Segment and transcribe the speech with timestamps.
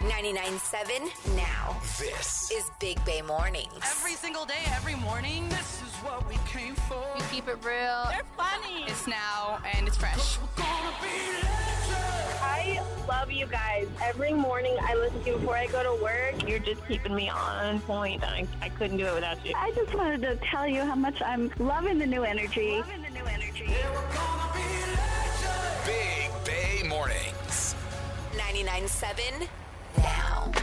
[0.00, 3.74] 99.7 now This is Big Bay Mornings.
[3.82, 5.46] Every single day, every morning.
[5.50, 7.04] This is what we came for.
[7.14, 8.06] We keep it real.
[8.08, 8.84] They're funny.
[8.86, 10.38] It's now and it's fresh.
[10.38, 12.40] We're gonna be legends.
[12.40, 13.88] I love you guys.
[14.02, 16.48] Every morning I listen to you before I go to work.
[16.48, 18.24] You're just keeping me on point.
[18.24, 19.52] I, I couldn't do it without you.
[19.54, 22.78] I just wanted to tell you how much I'm loving the new energy.
[22.78, 23.66] Loving the new energy.
[23.68, 24.60] Yeah, we're gonna be.
[25.84, 27.74] Big Bay Mornings.
[28.32, 29.46] 99.7 now.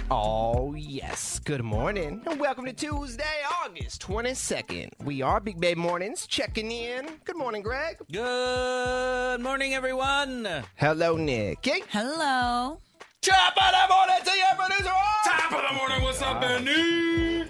[0.09, 1.39] Oh, yes.
[1.39, 2.21] Good morning.
[2.25, 3.23] And welcome to Tuesday,
[3.65, 4.89] August 22nd.
[5.03, 7.09] We are Big Bay Mornings checking in.
[7.25, 7.97] Good morning, Greg.
[8.09, 10.47] Good morning, everyone.
[10.75, 11.83] Hello, Nikki.
[11.89, 12.79] Hello.
[13.21, 14.95] Top of the morning to your producer.
[15.25, 17.43] Top of the morning, what's up, Benny?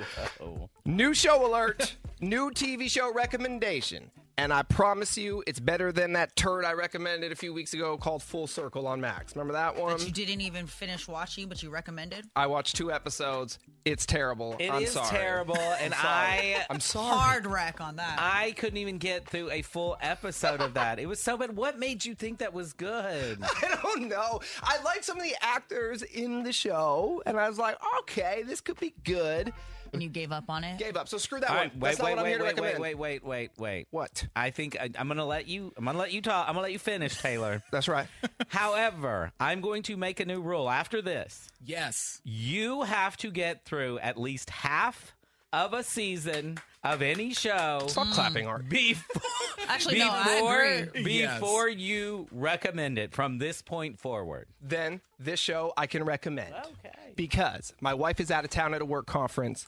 [0.85, 1.95] New show alert.
[2.21, 4.09] New TV show recommendation.
[4.39, 7.97] And I promise you, it's better than that turd I recommended a few weeks ago
[7.97, 9.35] called Full Circle on Max.
[9.35, 9.97] Remember that one?
[9.97, 12.25] That you didn't even finish watching, but you recommended.
[12.35, 13.57] I watched two episodes.
[13.83, 14.55] It's terrible.
[14.59, 15.07] It I'm is sorry.
[15.09, 16.55] terrible, and sorry.
[16.55, 17.17] I I'm sorry.
[17.17, 18.17] Hard wreck on that.
[18.19, 20.99] I couldn't even get through a full episode of that.
[20.99, 21.55] It was so bad.
[21.55, 23.39] What made you think that was good?
[23.41, 24.41] I don't know.
[24.61, 28.61] I liked some of the actors in the show, and I was like, okay, this
[28.61, 29.51] could be good.
[29.93, 30.77] And you gave up on it.
[30.77, 31.07] Gave up.
[31.07, 31.63] So screw that All one.
[31.69, 32.81] right, That's wait, not wait, what I'm wait, here to wait, wait, recommend.
[32.81, 33.87] wait, wait, wait, wait.
[33.91, 34.27] What?
[34.35, 35.73] I think I, I'm gonna let you.
[35.77, 36.47] I'm gonna let you talk.
[36.47, 37.63] I'm gonna let you finish, Taylor.
[37.71, 38.07] That's right.
[38.49, 41.47] However, I'm going to make a new rule after this.
[41.65, 42.21] Yes.
[42.23, 45.13] You have to get through at least half
[45.53, 48.67] of a season of any show Stop clapping, Art.
[48.69, 49.21] before
[49.67, 51.19] Actually, no, I before, agree.
[51.19, 51.39] Yes.
[51.39, 54.47] before you recommend it from this point forward.
[54.61, 56.53] Then this show I can recommend.
[56.53, 57.13] Okay.
[57.15, 59.67] Because my wife is out of town at a work conference.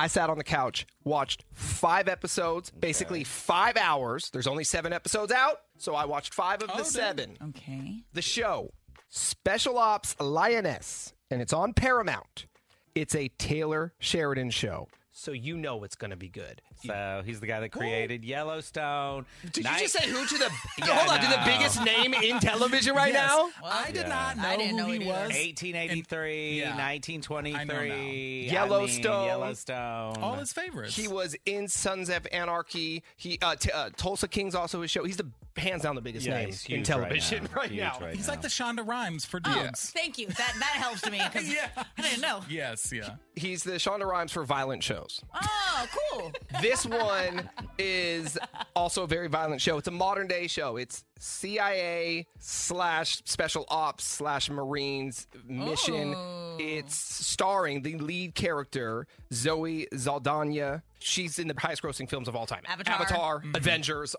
[0.00, 4.30] I sat on the couch, watched five episodes, basically five hours.
[4.30, 7.36] There's only seven episodes out, so I watched five of the seven.
[7.48, 8.04] Okay.
[8.12, 8.70] the show
[9.08, 12.46] Special Ops Lioness, and it's on Paramount.
[12.94, 16.62] It's a Taylor Sheridan show, so you know it's going to be good.
[16.86, 19.26] So he's the guy that created Yellowstone.
[19.52, 22.14] Did Night- you just say who to the Yeah, hold on to the biggest name
[22.14, 23.28] in television right Yes.
[23.28, 23.50] now?
[23.64, 25.30] I did not know I didn't who know he it was.
[25.30, 26.76] 1883, Yeah.
[26.76, 27.60] 1923.
[27.60, 27.80] I know now.
[27.80, 29.26] I mean, Yellowstone.
[29.26, 30.16] Yellowstone.
[30.22, 30.96] All his favorites.
[30.96, 33.02] He was in Sons of Anarchy.
[33.16, 35.04] He uh, t- uh, Tulsa King's also his show.
[35.04, 37.96] He's the hands down the biggest Yeah, name in television right right now.
[37.98, 38.06] now.
[38.06, 38.32] Right He's now.
[38.34, 39.90] like the Shonda Rhimes for Oh, dudes.
[39.90, 40.26] thank you.
[40.28, 41.48] That that helps to me because
[41.98, 42.40] I didn't know.
[42.48, 43.16] Yes, yeah.
[43.34, 45.20] He's the Shonda Rhimes for violent shows.
[45.34, 46.32] Oh, cool.
[46.68, 47.48] This one
[47.78, 48.38] is
[48.76, 49.78] also a very violent show.
[49.78, 50.76] It's a modern day show.
[50.76, 56.12] It's CIA slash special ops slash Marines mission.
[56.14, 56.56] Oh.
[56.60, 60.82] It's starring the lead character, Zoe Saldana.
[60.98, 62.64] She's in the highest grossing films of all time.
[62.66, 62.94] Avatar.
[62.94, 63.56] Avatar, mm-hmm.
[63.56, 64.14] Avengers.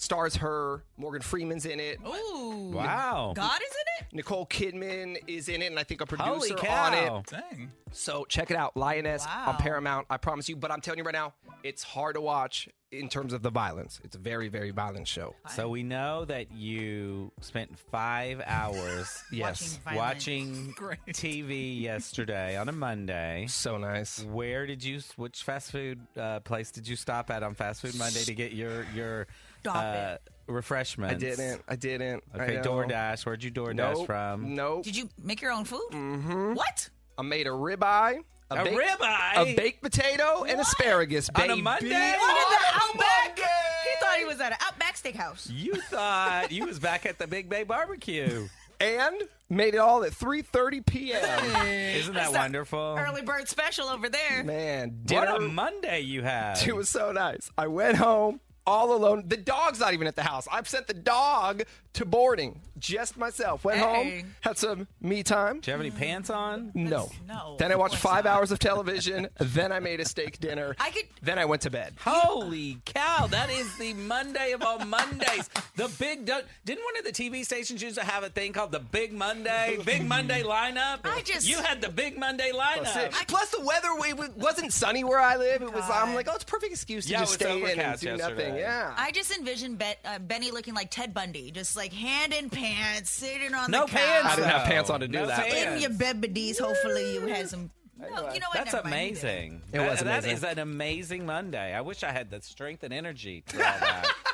[0.00, 0.82] Stars her.
[0.96, 1.98] Morgan Freeman's in it.
[2.06, 2.70] Ooh.
[2.74, 3.34] Wow.
[3.36, 4.14] God is in it?
[4.14, 6.86] Nicole Kidman is in it, and I think a Holy producer cow.
[6.86, 7.26] on it.
[7.26, 7.70] Dang.
[7.92, 9.50] So check it out, Lioness Wow.
[9.50, 10.06] on Paramount.
[10.08, 13.32] I promise you, but I'm telling you right now, it's hard to watch in terms
[13.32, 14.00] of the violence.
[14.04, 15.34] It's a very, very violent show.
[15.54, 20.76] So we know that you spent five hours Yes, Watching violence.
[20.76, 23.46] watching TV yesterday on a Monday.
[23.48, 24.24] so nice.
[24.24, 25.00] Where did you?
[25.16, 28.52] Which fast food uh, place did you stop at on Fast Food Monday to get
[28.52, 29.26] your your
[29.60, 30.16] Stop uh,
[30.48, 31.14] refreshments?
[31.14, 31.62] I didn't.
[31.68, 32.24] I didn't.
[32.34, 32.62] I Okay, know.
[32.62, 33.24] DoorDash.
[33.24, 34.06] Where'd you DoorDash Nope.
[34.06, 34.54] from?
[34.54, 34.82] Nope.
[34.84, 35.86] Did you make your own food?
[35.92, 36.54] Mm-hmm.
[36.54, 36.88] What?
[37.18, 38.20] I made a ribeye,
[38.50, 39.36] a, A baked- ribeye?
[39.36, 41.30] a baked potato, and asparagus.
[41.34, 41.56] On a.
[41.56, 41.88] Monday?
[41.88, 43.38] Look at the Outback.
[43.38, 45.48] He thought he was at an Outback Steakhouse.
[45.52, 48.48] You thought you was back at the Big Bay Barbecue.
[48.80, 49.14] and
[49.50, 51.66] made it all at 3:30 p.m.
[51.66, 52.96] Isn't that wonderful?
[52.98, 54.42] Early bird special over there.
[54.42, 56.58] Man, What a Monday you had.
[56.66, 57.50] It was so nice.
[57.58, 59.24] I went home all alone.
[59.26, 60.46] The dog's not even at the house.
[60.50, 61.62] I've sent the dog
[61.94, 62.60] to boarding.
[62.78, 63.64] Just myself.
[63.64, 64.20] Went Hey.
[64.20, 65.56] home, had some me time.
[65.56, 66.70] Did you have any pants on?
[66.74, 67.10] No.
[67.28, 68.36] no, Then I watched five not.
[68.36, 69.28] hours of television.
[69.40, 70.76] then I made a steak dinner.
[70.78, 71.94] I could- Then I went to bed.
[72.00, 73.26] Holy cow!
[73.26, 75.50] That is the Monday of all Mondays.
[75.76, 78.70] The big do- didn't one of the TV stations used to have a thing called
[78.72, 81.00] the Big Monday, Big Monday lineup?
[81.04, 82.84] I just- you had the Big Monday lineup.
[82.84, 83.26] That's it.
[83.28, 85.60] Plus the weather it wa- wasn't sunny where I live.
[85.60, 85.84] It was.
[85.90, 88.16] I'm like, oh, it's a perfect excuse to Yeah, just stay in and do yesterday.
[88.16, 88.56] nothing.
[88.60, 88.94] Yeah.
[88.96, 93.10] I just envisioned Bet, uh, Benny looking like Ted Bundy, just like hand in pants,
[93.10, 93.92] sitting on No the couch.
[93.92, 94.26] No pants.
[94.26, 95.46] I didn't have pants on to do No that.
[95.46, 95.84] pants.
[95.84, 97.70] In your bebedies, hopefully you had some.
[97.98, 98.54] No, you know what?
[98.54, 99.62] That's never amazing.
[99.72, 100.30] It That- was That amazing.
[100.36, 101.74] is an amazing Monday.
[101.74, 104.06] I wish I had the strength and energy for all that.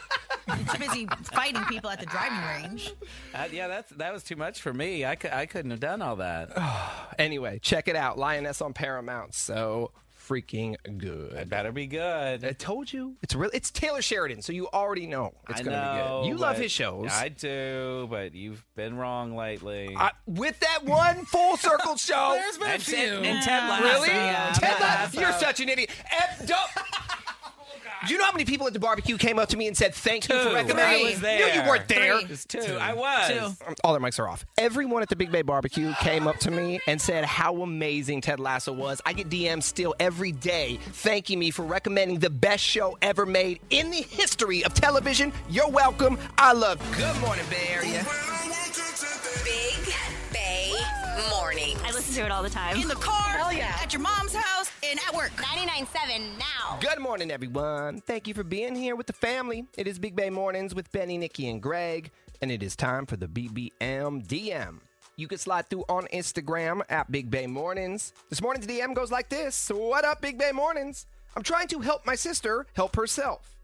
[0.48, 2.38] You're too busy fighting people at the driving
[2.70, 2.92] range.
[3.34, 5.04] Uh, yeah, that's that was too much for me.
[5.04, 6.50] I, cou- I couldn't have done all that.
[7.18, 8.18] Anyway, check it out.
[8.18, 9.34] Lioness on Paramount.
[9.34, 9.90] So
[10.28, 11.32] freaking good.
[11.32, 12.44] It better be good.
[12.44, 13.16] I told you.
[13.22, 13.50] It's real.
[13.52, 16.26] It's Taylor Sheridan, so you already know it's I going to be good.
[16.28, 17.10] You love his shows.
[17.12, 19.94] I do, but you've been wrong lately.
[19.96, 22.32] I- with that one full circle show.
[22.40, 22.96] There's been a and, few.
[22.96, 23.84] Ted, and Ted Lasso.
[23.84, 24.08] Really?
[24.08, 25.20] Yeah, Ted Lasso, Lasso.
[25.20, 25.90] you're such an idiot.
[26.10, 26.70] F- don't-
[28.06, 29.94] Do you know how many people at the barbecue came up to me and said
[29.94, 31.06] thank you for recommending?
[31.06, 31.40] I was there.
[31.48, 32.20] No, you weren't there.
[32.20, 32.58] It was two.
[32.80, 33.28] I was.
[33.28, 33.66] Two.
[33.66, 34.44] Um, all their mics are off.
[34.58, 38.40] Everyone at the Big Bay Barbecue came up to me and said how amazing Ted
[38.40, 39.00] Lasso was.
[39.04, 43.60] I get DMs still every day thanking me for recommending the best show ever made
[43.70, 45.32] in the history of television.
[45.48, 46.18] You're welcome.
[46.38, 48.04] I love Good Morning Bay Area.
[52.16, 52.16] Mornings.
[52.16, 52.80] I listen to it all the time.
[52.80, 53.26] In the car,
[53.82, 55.30] at your mom's house, and at work.
[55.32, 56.78] 99.7 now.
[56.80, 58.00] Good morning, everyone.
[58.00, 59.66] Thank you for being here with the family.
[59.76, 62.10] It is Big Bay Mornings with Benny, Nikki, and Greg,
[62.40, 64.80] and it is time for the BBM DM.
[65.16, 68.12] You can slide through on Instagram at Big Bay Mornings.
[68.28, 71.06] This morning's DM goes like this What up, Big Bay Mornings?
[71.36, 73.56] I'm trying to help my sister help herself.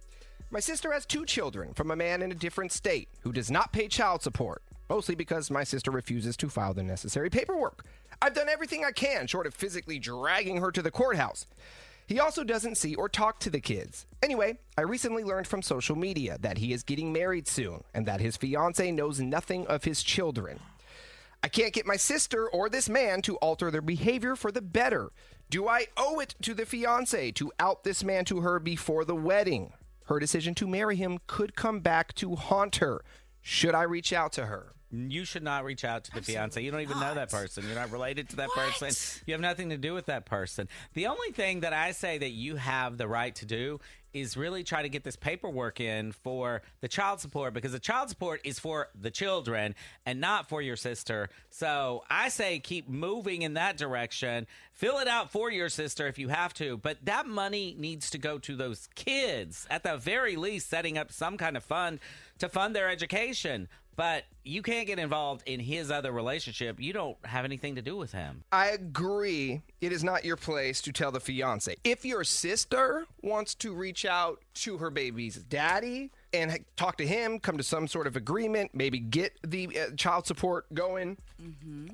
[0.51, 3.73] My sister has two children from a man in a different state who does not
[3.73, 7.85] pay child support, mostly because my sister refuses to file the necessary paperwork.
[8.23, 11.45] I've done everything I can, short of physically dragging her to the courthouse.
[12.07, 14.07] He also doesn't see or talk to the kids.
[14.23, 18.21] Anyway, I recently learned from social media that he is getting married soon and that
[18.21, 20.61] his fiance knows nothing of his children.
[21.43, 25.11] I can't get my sister or this man to alter their behavior for the better.
[25.51, 29.17] Do I owe it to the fiance to out this man to her before the
[29.17, 29.73] wedding?
[30.05, 33.03] Her decision to marry him could come back to haunt her.
[33.41, 34.75] Should I reach out to her?
[34.93, 36.61] You should not reach out to the fiance.
[36.63, 37.65] You don't even know that person.
[37.67, 38.91] You're not related to that person.
[39.27, 40.69] You have nothing to do with that person.
[40.93, 43.81] The only thing that I say that you have the right to do
[44.13, 48.11] is really try to get this paperwork in for the child support because the child
[48.11, 49.75] support is for the children
[50.05, 51.31] and not for your sister.
[51.51, 54.47] So I say keep moving in that direction.
[54.75, 58.19] Fill it out for your sister if you have to, but that money needs to
[58.19, 61.99] go to those kids at the very least, setting up some kind of fund
[62.39, 63.69] to fund their education.
[63.95, 66.81] But you can't get involved in his other relationship.
[66.81, 68.43] You don't have anything to do with him.
[68.51, 69.63] I agree.
[69.81, 71.77] It is not your place to tell the fiance.
[71.85, 77.39] If your sister wants to reach out to her baby's daddy and talk to him,
[77.39, 81.19] come to some sort of agreement, maybe get the uh, child support going,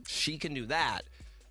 [0.06, 1.02] she can do that.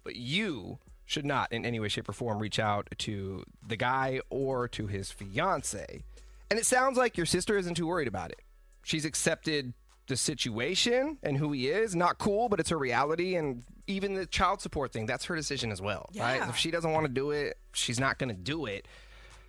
[0.03, 4.21] But you should not, in any way, shape, or form, reach out to the guy
[4.29, 6.03] or to his fiance.
[6.49, 8.41] And it sounds like your sister isn't too worried about it.
[8.83, 9.73] She's accepted
[10.07, 11.95] the situation and who he is.
[11.95, 13.35] Not cool, but it's her reality.
[13.35, 16.09] And even the child support thing, that's her decision as well.
[16.17, 16.41] Right?
[16.49, 18.87] If she doesn't want to do it, she's not going to do it.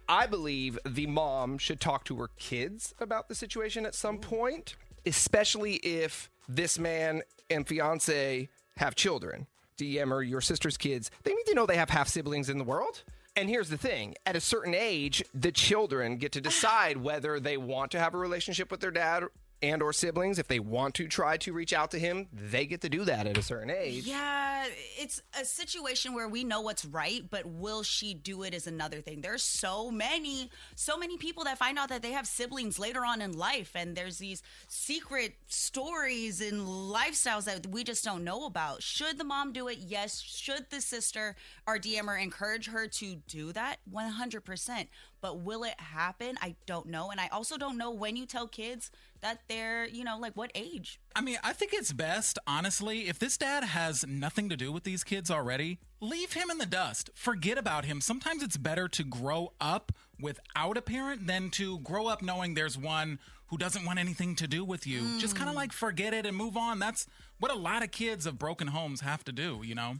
[0.08, 4.76] I believe the mom should talk to her kids about the situation at some point,
[5.04, 9.46] especially if this man and fiance have children.
[9.76, 12.64] DM or your sister's kids, they need to know they have half siblings in the
[12.64, 13.04] world.
[13.36, 17.56] And here's the thing at a certain age, the children get to decide whether they
[17.56, 19.24] want to have a relationship with their dad
[19.62, 22.80] and or siblings if they want to try to reach out to him they get
[22.80, 24.66] to do that at a certain age Yeah,
[24.98, 29.00] it's a situation where we know what's right, but will she do it is another
[29.00, 29.20] thing.
[29.20, 33.22] There's so many, so many people that find out that they have siblings later on
[33.22, 38.82] in life, and there's these secret stories and lifestyles that we just don't know about.
[38.82, 39.78] Should the mom do it?
[39.78, 40.20] Yes.
[40.20, 43.78] Should the sister or DMer encourage her to do that?
[43.92, 44.88] 100%.
[45.20, 46.38] But will it happen?
[46.40, 47.10] I don't know.
[47.10, 50.50] And I also don't know when you tell kids that they're, you know, like what
[50.54, 51.00] age.
[51.16, 54.84] I mean, I think it's best, honestly, if this dad has nothing to do with
[54.84, 57.10] these kids already, leave him in the dust.
[57.14, 58.00] Forget about him.
[58.00, 62.78] Sometimes it's better to grow up without a parent than to grow up knowing there's
[62.78, 65.18] one who doesn't want anything to do with you.
[65.18, 65.38] Just hmm.
[65.38, 66.78] kind of like forget it and move on.
[66.78, 67.06] That's
[67.38, 69.96] what a lot of kids of broken homes have to do, you know?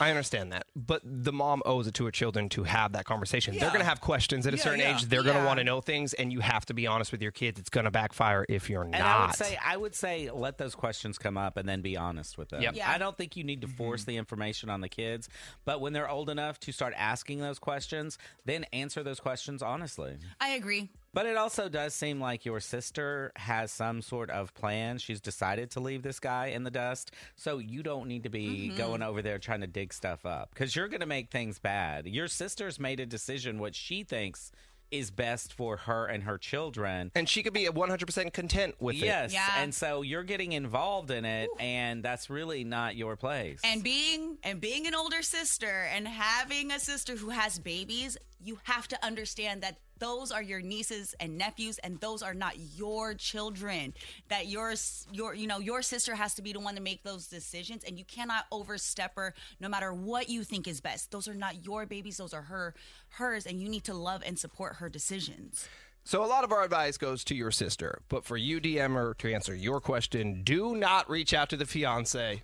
[0.00, 3.56] I understand that, but the mom owes it to her children to have that conversation.
[3.56, 4.96] They're going to have questions at a Yeah, certain yeah.
[4.96, 5.04] age.
[5.04, 7.30] They're going to want to know things, and you have to be honest with your
[7.30, 7.60] kids.
[7.60, 9.00] It's going to backfire if you're not.
[9.00, 12.36] I would say, I would say, let those questions come up and then be honest
[12.36, 12.62] with them.
[12.62, 12.76] Yep.
[12.76, 12.90] Yeah.
[12.90, 14.10] I don't think you need to force mm-hmm.
[14.10, 15.28] the information on the kids,
[15.64, 20.16] but when they're old enough to start asking those questions, then answer those questions honestly.
[20.40, 20.90] I agree.
[21.14, 24.98] But it also does seem like your sister has some sort of plan.
[24.98, 27.12] She's decided to leave this guy in the dust.
[27.36, 28.76] So you don't need to be mm-hmm.
[28.76, 32.06] going over there trying to dig stuff up because you're going to make things bad.
[32.06, 34.50] Your sister's made a decision what she thinks
[34.90, 37.10] is best for her and her children.
[37.14, 39.04] and she could be 100% content with it.
[39.04, 39.32] Yes.
[39.32, 39.48] Yeah.
[39.58, 43.60] And so you're getting involved in it, and that's really not your place.
[43.64, 48.58] And being and being an older sister and having a sister who has babies, you
[48.64, 53.14] have to understand that those are your nieces and nephews and those are not your
[53.14, 53.94] children.
[54.28, 54.74] That your
[55.12, 57.98] your you know your sister has to be the one to make those decisions and
[57.98, 61.10] you cannot overstep her no matter what you think is best.
[61.10, 62.74] Those are not your babies those are her
[63.10, 65.68] hers and you need to love and support her decisions.
[66.06, 69.32] So a lot of our advice goes to your sister, but for you, DMer, to
[69.32, 72.42] answer your question, do not reach out to the fiance.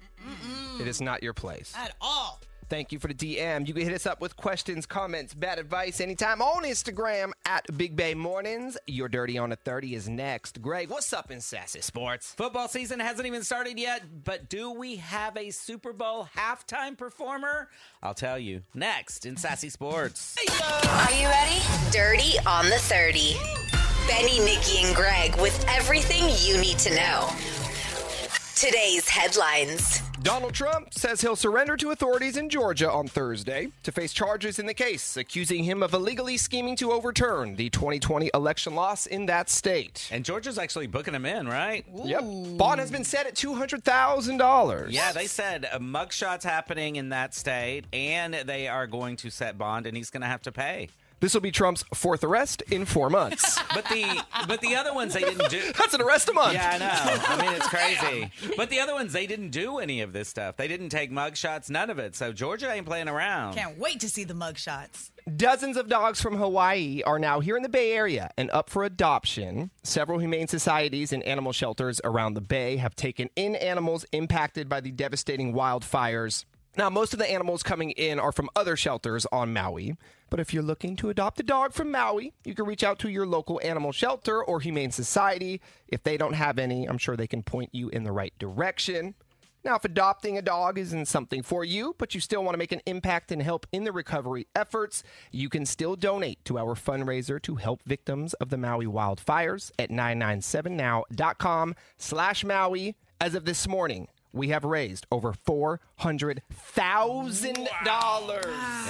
[0.80, 1.74] It is not your place.
[1.76, 2.40] at all
[2.70, 3.66] Thank you for the DM.
[3.66, 7.96] You can hit us up with questions, comments, bad advice anytime on Instagram at Big
[7.96, 8.78] Bay Mornings.
[8.86, 10.62] Your Dirty on a 30 is next.
[10.62, 12.32] Greg, what's up in Sassy Sports?
[12.34, 17.68] Football season hasn't even started yet, but do we have a Super Bowl halftime performer?
[18.04, 20.36] I'll tell you next in Sassy Sports.
[20.62, 21.60] Are you ready?
[21.90, 23.34] Dirty on the 30.
[24.06, 27.30] Benny, Nikki, and Greg with everything you need to know.
[28.54, 30.02] Today's headlines.
[30.22, 34.66] Donald Trump says he'll surrender to authorities in Georgia on Thursday to face charges in
[34.66, 39.48] the case, accusing him of illegally scheming to overturn the 2020 election loss in that
[39.48, 40.08] state.
[40.10, 41.86] And Georgia's actually booking him in, right?
[42.04, 42.22] Yep.
[42.58, 44.86] Bond has been set at $200,000.
[44.90, 49.56] Yeah, they said a mugshot's happening in that state, and they are going to set
[49.56, 50.90] bond, and he's going to have to pay.
[51.20, 53.58] This will be Trump's fourth arrest in four months.
[53.72, 55.62] But the but the other ones they didn't do.
[55.78, 56.54] That's an arrest a month.
[56.54, 57.24] Yeah, I know.
[57.28, 58.32] I mean, it's crazy.
[58.56, 60.56] But the other ones they didn't do any of this stuff.
[60.56, 62.16] They didn't take mugshots, none of it.
[62.16, 63.54] So Georgia ain't playing around.
[63.54, 67.62] can't wait to see the mugshots Dozens of dogs from Hawaii are now here in
[67.62, 69.70] the Bay Area and up for adoption.
[69.82, 74.80] Several humane societies and animal shelters around the Bay have taken in animals impacted by
[74.80, 76.46] the devastating wildfires.
[76.76, 79.96] Now, most of the animals coming in are from other shelters on Maui.
[80.30, 83.10] But if you're looking to adopt a dog from Maui, you can reach out to
[83.10, 85.60] your local animal shelter or humane society.
[85.88, 89.14] If they don't have any, I'm sure they can point you in the right direction.
[89.64, 92.72] Now, if adopting a dog isn't something for you, but you still want to make
[92.72, 97.42] an impact and help in the recovery efforts, you can still donate to our fundraiser
[97.42, 102.96] to help victims of the Maui wildfires at 997now.com slash Maui.
[103.20, 106.42] As of this morning, we have raised over $400,000.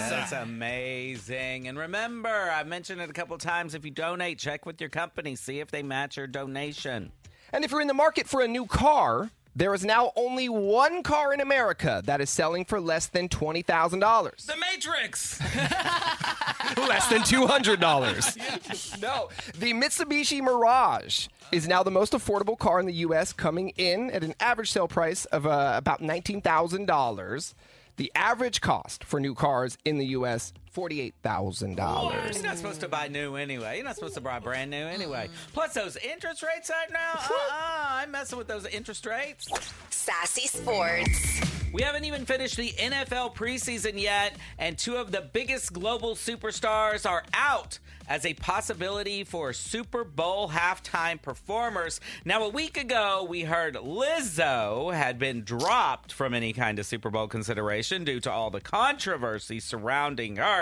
[0.08, 1.68] That's amazing.
[1.68, 3.74] And remember, I mentioned it a couple times.
[3.74, 7.12] If you donate, check with your company, see if they match your donation.
[7.52, 11.02] And if you're in the market for a new car, there is now only one
[11.02, 14.46] car in America that is selling for less than $20,000.
[14.46, 15.40] The Matrix.
[16.76, 19.00] less than $200.
[19.02, 19.28] no,
[19.58, 24.22] the Mitsubishi Mirage is now the most affordable car in the U.S., coming in at
[24.22, 27.54] an average sale price of uh, about $19,000.
[27.96, 32.34] The average cost for new cars in the U.S., $48,000.
[32.34, 33.76] You're not supposed to buy new anyway.
[33.76, 35.26] You're not supposed to buy brand new anyway.
[35.26, 35.52] Mm-hmm.
[35.52, 39.48] Plus, those interest rates right now, uh-uh, I'm messing with those interest rates.
[39.90, 41.40] Sassy Sports.
[41.72, 47.08] We haven't even finished the NFL preseason yet, and two of the biggest global superstars
[47.08, 52.00] are out as a possibility for Super Bowl halftime performers.
[52.24, 57.08] Now, a week ago, we heard Lizzo had been dropped from any kind of Super
[57.08, 60.59] Bowl consideration due to all the controversy surrounding her.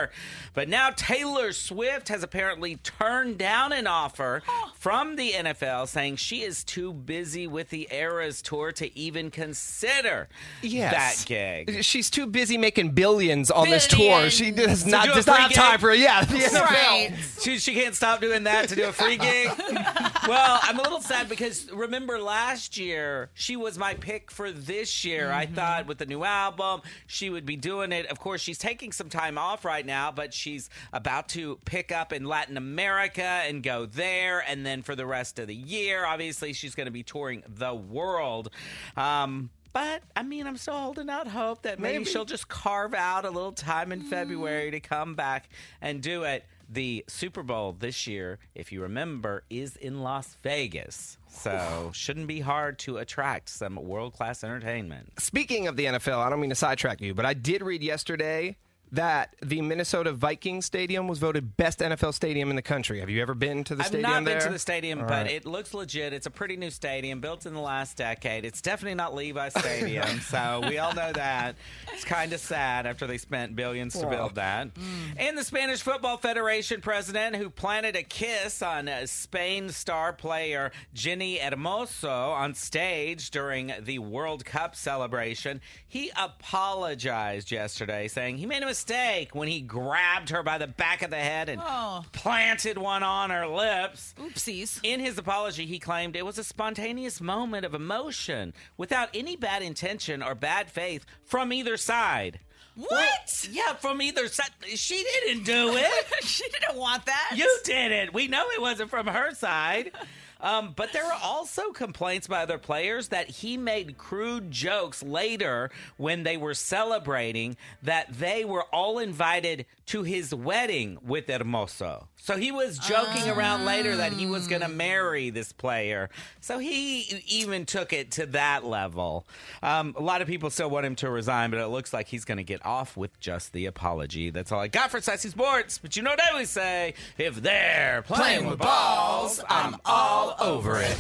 [0.55, 4.43] But now Taylor Swift has apparently turned down an offer
[4.75, 10.29] from the NFL saying she is too busy with the Eras tour to even consider
[10.63, 11.25] Yes.
[11.25, 11.85] that gig.
[11.85, 14.31] She's too busy making billions on this tour.
[14.31, 16.63] She does not do does not have time for yeah, the NFL.
[16.63, 17.13] right
[17.43, 19.51] She, she can't stop doing that to do a free gig.
[20.29, 25.05] well, I'm a little sad because remember last year she was my pick for this
[25.05, 25.31] year.
[25.31, 25.55] I mm-hmm.
[25.55, 28.07] thought with the new album she would be doing it.
[28.07, 32.13] Of course, she's taking some time off right now, but she's about to pick up
[32.13, 36.53] in Latin America and go there, and then for the rest of the year, obviously
[36.53, 38.51] she's going to be touring the world.
[38.97, 42.11] Um, but I mean, I'm still holding out hope that maybe, Maybe.
[42.11, 45.49] she'll just carve out a little time in February to come back
[45.81, 46.45] and do it.
[46.71, 51.17] The Super Bowl this year, if you remember, is in Las Vegas.
[51.31, 55.19] So shouldn't be hard to attract some world class entertainment.
[55.19, 58.57] Speaking of the NFL, I don't mean to sidetrack you, but I did read yesterday
[58.93, 63.01] that the Minnesota Vikings Stadium was voted best NFL stadium in the country.
[63.01, 64.07] Have you ever been to the stadium?
[64.07, 64.39] I've stadium not there?
[64.39, 65.31] been to the stadium, All but right.
[65.31, 66.13] it looks legit.
[66.13, 68.45] It's a pretty new stadium, built in the last decade.
[68.45, 71.57] It's definitely not Levi Stadium, so we all know that.
[71.93, 74.69] It's kind of sad after they spent billions to build that.
[75.17, 80.73] And the Spanish Football Federation president, who planted a kiss on uh, Spain star player
[80.95, 88.63] Jenni Hermoso on stage during the World Cup celebration, he apologized yesterday, saying he made
[88.63, 92.05] a mistake mistake when he grabbed her by the back of the head and Oh.
[92.13, 94.15] planted one on her lips.
[94.19, 94.79] Oopsies.
[94.85, 99.63] In his apology, he claimed it was a spontaneous moment of emotion without any bad
[99.63, 102.39] intention or bad faith from either side.
[102.77, 103.49] What?
[103.51, 104.51] Yeah, from either side.
[104.77, 106.07] She didn't do it.
[106.25, 107.33] she didn't want that.
[107.35, 108.15] You did it.
[108.15, 109.91] We know it wasn't from her side.
[110.41, 115.71] Um, but there are also complaints by other players that he made crude jokes later
[115.97, 122.07] when they were celebrating that they were all invited to his wedding with Hermoso.
[122.17, 126.11] So he was joking around later that he was going to marry this player.
[126.41, 129.27] So he even took it to that level.
[129.63, 132.27] Um, a lot of people still want him to resign, but it looks like he's
[132.27, 134.31] going to get off with just the apology.
[134.31, 135.79] That's all I got for Sassy Sports.
[135.79, 136.95] But you know what I always say?
[137.17, 140.97] If they're playing with balls, I'm all over it.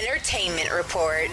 [0.00, 1.28] Entertainment Report.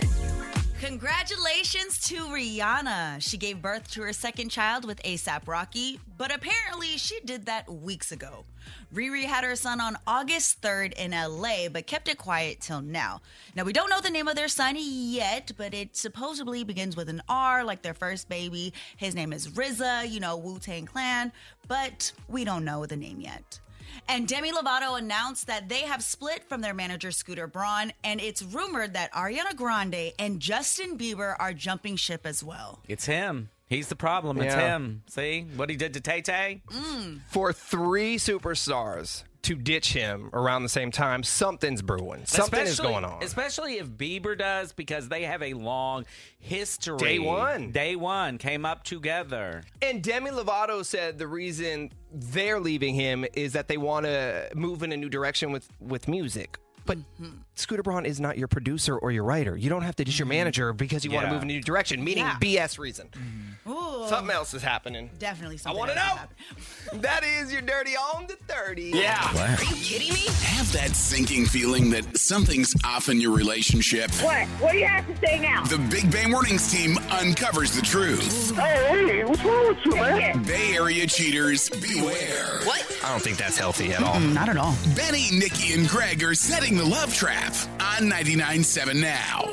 [0.79, 3.21] Congratulations to Rihanna.
[3.21, 7.69] She gave birth to her second child with ASAP Rocky, but apparently she did that
[7.69, 8.45] weeks ago.
[8.93, 13.19] Riri had her son on August 3rd in LA, but kept it quiet till now.
[13.55, 17.09] Now, we don't know the name of their son yet, but it supposedly begins with
[17.09, 18.73] an R, like their first baby.
[18.95, 21.33] His name is RZA, you know, Wu Tang Clan,
[21.67, 23.59] but we don't know the name yet.
[24.07, 28.41] And Demi Lovato announced that they have split from their manager Scooter Braun, and it's
[28.41, 32.79] rumored that Ariana Grande and Justin Bieber are jumping ship as well.
[32.87, 33.49] It's him.
[33.67, 34.41] He's the problem.
[34.41, 34.75] It's Yeah.
[34.75, 35.03] him.
[35.07, 36.61] See what he did to Tay Tay?
[36.71, 37.19] Mm.
[37.29, 42.25] For three superstars to ditch him around the same time, something's brewing.
[42.25, 43.23] Something is going on.
[43.23, 46.05] Especially if Bieber does, because they have a long
[46.39, 46.97] history.
[46.97, 47.71] Day one.
[47.71, 49.63] Day one came up together.
[49.81, 54.83] And Demi Lovato said the reason they're leaving him is that they want to move
[54.83, 56.57] in a new direction with, with music.
[56.89, 57.35] But mm-hmm.
[57.53, 59.55] Scooter Braun is not your producer or your writer.
[59.55, 60.37] You don't have to dish your mm-hmm.
[60.37, 62.37] manager because you want to move in a new direction, meaning Yeah.
[62.41, 63.09] BS reason.
[63.11, 63.71] Mm-hmm.
[63.71, 65.11] Ooh, Something else is happening.
[65.19, 65.77] definitely something.
[65.77, 66.99] I wanna know.
[67.01, 68.93] That is your dirty on the 30.
[68.95, 69.29] Yeah.
[69.37, 70.25] Are you kidding me?
[70.41, 74.09] Have that sinking feeling that something's off in your relationship.
[74.23, 74.47] What?
[74.59, 75.63] What do you have to say now?
[75.65, 78.53] The Big Bay Mornings team uncovers the truth.
[78.57, 80.41] Oh, hey, what's wrong with you, man?
[80.43, 82.61] Bay Area cheaters, beware.
[82.63, 82.99] What?
[83.03, 84.19] I don't think that's healthy at all.
[84.19, 84.75] Not at all.
[84.95, 89.51] Benny, Nikki, and Greg are setting the love trap on 99.7 now.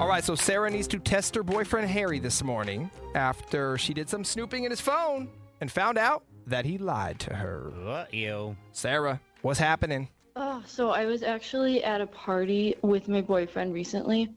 [0.00, 4.08] All right, so Sarah needs to test her boyfriend Harry this morning after she did
[4.08, 5.28] some snooping in his phone
[5.60, 7.70] and found out that he lied to her.
[7.84, 8.56] What you?
[8.72, 10.08] Sarah, what's happening?
[10.34, 14.34] Oh, so I was actually at a party with my boyfriend recently,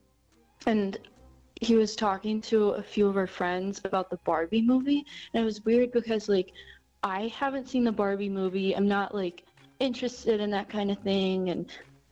[0.68, 0.96] and
[1.60, 5.04] he was talking to a few of our friends about the Barbie movie,
[5.34, 6.52] and it was weird because like
[7.02, 8.76] I haven't seen the Barbie movie.
[8.76, 9.44] I'm not like
[9.80, 11.72] interested in that kind of thing, and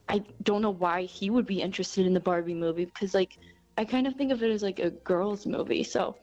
[0.10, 3.38] I don't know why he would be interested in the Barbie movie because like
[3.78, 6.16] I kind of think of it as like a girls' movie, so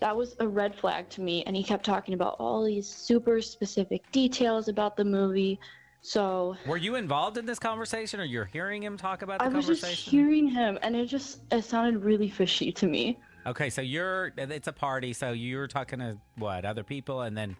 [0.00, 1.42] that was a red flag to me.
[1.44, 5.58] And he kept talking about all these super specific details about the movie.
[6.02, 9.48] So Were you involved in this conversation, or you're hearing him talk about the I
[9.48, 13.18] was just hearing him, and it just it sounded really fishy to me.
[13.46, 17.56] Okay, so you're it's a party, so you're talking to what other people, and then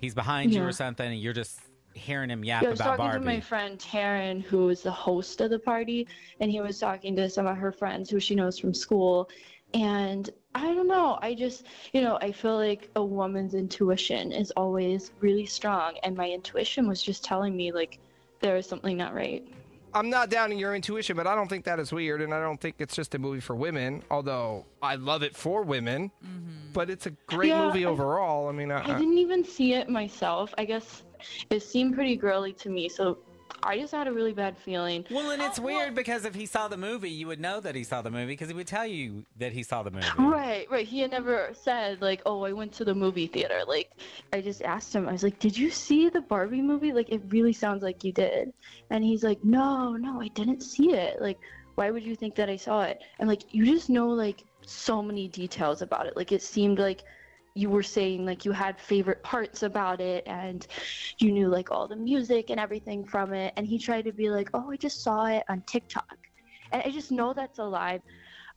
[0.00, 0.68] he's behind you Yeah.
[0.68, 1.60] or something, and you're just
[1.98, 3.18] hearing him yap Yeah, I was about talking Barbie.
[3.20, 6.06] to my friend Taryn, who was the host of the party,
[6.40, 9.28] and he was talking to some of her friends who she knows from school.
[9.74, 14.50] And I don't know, I just, you know, I feel like a woman's intuition is
[14.52, 17.98] always really strong, and my intuition was just telling me, like,
[18.40, 19.46] there is something not right.
[19.94, 22.40] I'm not down in your intuition, but I don't think that is weird, and I
[22.40, 24.02] don't think it's just a movie for women.
[24.10, 26.72] Although I love it for women, mm-hmm.
[26.72, 28.48] but it's a great Yeah, movie I- overall.
[28.48, 30.52] I mean, I, I didn't even see it myself.
[30.58, 31.02] I guess
[31.50, 33.18] it seemed pretty girly to me, so
[33.62, 35.04] I just had a really bad feeling.
[35.10, 37.74] well, and it's oh, weird because if he saw the movie, you would know that
[37.74, 40.06] he saw the movie because he would tell you that he saw the movie.
[40.18, 40.86] Right, right.
[40.86, 43.90] He had never said like, "Oh, I went to the movie theater." Like,
[44.32, 45.08] I just asked him.
[45.08, 48.12] I was like, "Did you see the Barbie movie?" Like, it really sounds like you
[48.12, 48.52] did.
[48.90, 51.38] And he's like, "No, no, I didn't see it." Like,
[51.74, 53.02] why would you think that I saw it?
[53.18, 56.16] And like, you just know like so many details about it.
[56.16, 57.04] Like, it seemed like
[57.58, 60.66] you were saying like you had favorite parts about it and
[61.18, 64.30] you knew like all the music and everything from it and he tried to be
[64.30, 66.18] like oh i just saw it on tiktok
[66.72, 68.00] and i just know that's a lie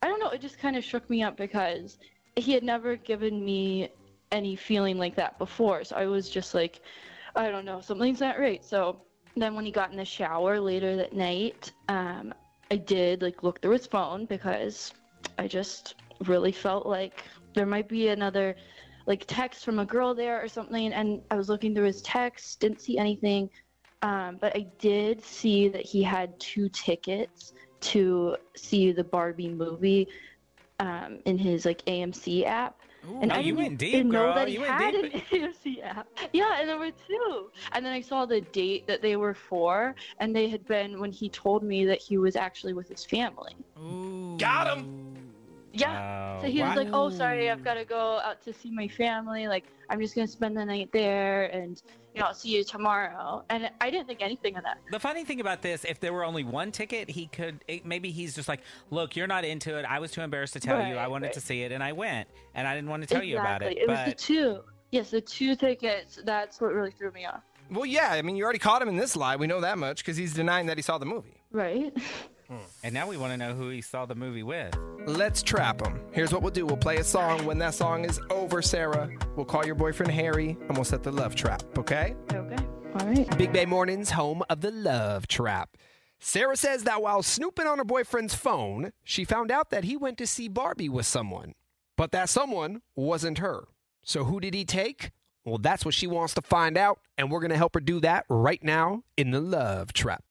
[0.02, 0.30] I don't know.
[0.30, 2.00] It just kind of shook me up because
[2.36, 3.90] he had never given me
[4.32, 5.84] any feeling like that before.
[5.84, 6.82] So I was just like,
[7.36, 8.64] I don't know, something's not right.
[8.66, 9.02] So
[9.36, 12.34] then when he got in the shower later that night, um,
[12.72, 14.94] I did like look through his phone because
[15.38, 18.56] I just really felt like there might be another
[19.06, 20.94] like text from a girl there or something.
[20.94, 23.50] And I was looking through his text, didn't see anything.
[24.02, 30.08] Um, but I did see that he had two tickets to see the Barbie movie
[30.80, 32.80] um, in his like AMC app.
[33.22, 34.36] and Oh, I you didn't, went deep, didn't know girl.
[34.36, 35.14] that he You went had deep.
[35.14, 36.08] an AMC app.
[36.34, 37.50] Yeah, and there were two.
[37.72, 41.12] And then I saw the date that they were for, and they had been when
[41.12, 43.54] he told me that he was actually with his family.
[43.80, 44.38] Ooh.
[44.38, 45.01] Got him.
[45.74, 46.42] Yeah.
[46.42, 46.76] So he was wow.
[46.76, 49.48] like, "Oh, sorry, I've got to go out to see my family.
[49.48, 51.82] Like, I'm just gonna spend the night there, and
[52.14, 54.80] you know, I'll see you tomorrow." And I didn't think anything of that.
[54.92, 58.12] The funny thing about this, if there were only one ticket, he could it, maybe
[58.12, 59.86] he's just like, "Look, you're not into it.
[59.86, 60.96] I was too embarrassed to tell you.
[60.96, 61.34] I wanted right.
[61.34, 63.78] to see it, and I went, and I didn't want to tell you about it."
[63.78, 63.84] Exactly.
[63.84, 64.60] It was the two.
[64.92, 66.20] Yes, the two tickets.
[66.26, 67.42] That's what really threw me off.
[67.70, 68.12] Well, yeah.
[68.12, 69.38] I mean, you already caught him in this lie.
[69.38, 71.42] We know that much because he's denying that he saw the movie.
[71.52, 71.96] Right.
[72.52, 72.58] Hmm.
[72.84, 74.76] and now we want to know who he saw the movie with.
[75.06, 76.02] Let's trap him.
[76.12, 76.66] Here's what we'll do.
[76.66, 77.46] We'll play a song.
[77.46, 81.14] When that song is over, Sarah, we'll call your boyfriend Harry and we'll set the
[81.14, 82.14] love trap, okay?
[82.34, 82.64] Okay.
[83.00, 83.38] All right.
[83.38, 85.78] Big Bay Mornings, home of the love trap.
[86.20, 90.18] Sarah says that while snooping on her boyfriend's phone, she found out that he went
[90.18, 91.54] to see Barbie with someone.
[91.96, 93.64] But that someone wasn't her.
[94.04, 95.12] So who did he take?
[95.46, 98.02] Well, that's what she wants to find out, and we're going to help her do
[98.02, 100.24] that right now in the love trap.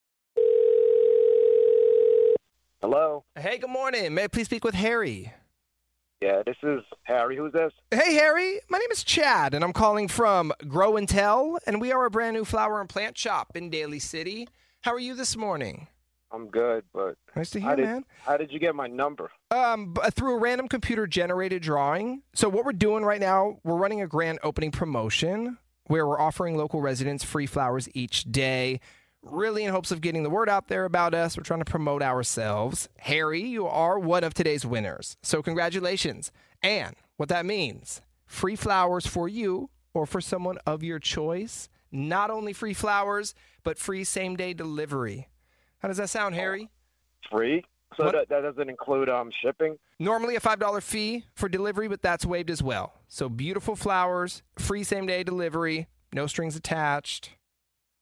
[2.82, 3.24] Hello.
[3.38, 4.14] Hey, good morning.
[4.14, 5.32] May I please speak with Harry?
[6.22, 7.36] Yeah, this is Harry.
[7.36, 7.72] Who's this?
[7.90, 8.60] Hey, Harry.
[8.70, 12.10] My name is Chad, and I'm calling from Grow and Tell, and we are a
[12.10, 14.48] brand new flower and plant shop in Daly City.
[14.80, 15.88] How are you this morning?
[16.32, 18.04] I'm good, but Nice to how hear, did, man.
[18.24, 19.30] How did you get my number?
[19.50, 22.22] Um, through a random computer generated drawing.
[22.34, 26.56] So what we're doing right now, we're running a grand opening promotion where we're offering
[26.56, 28.80] local residents free flowers each day.
[29.22, 31.37] Really in hopes of getting the word out there about us.
[31.37, 32.88] We're trying to promote ourselves.
[32.98, 35.16] Harry, you are one of today's winners.
[35.22, 36.33] So congratulations.
[36.62, 41.68] And what that means, free flowers for you or for someone of your choice.
[41.92, 45.28] Not only free flowers, but free same day delivery.
[45.80, 46.70] How does that sound, Harry?
[47.30, 47.64] Free?
[47.96, 49.76] So that, that doesn't include um shipping?
[49.98, 52.94] Normally a $5 fee for delivery, but that's waived as well.
[53.09, 57.33] So beautiful flowers, free same day delivery, no strings attached.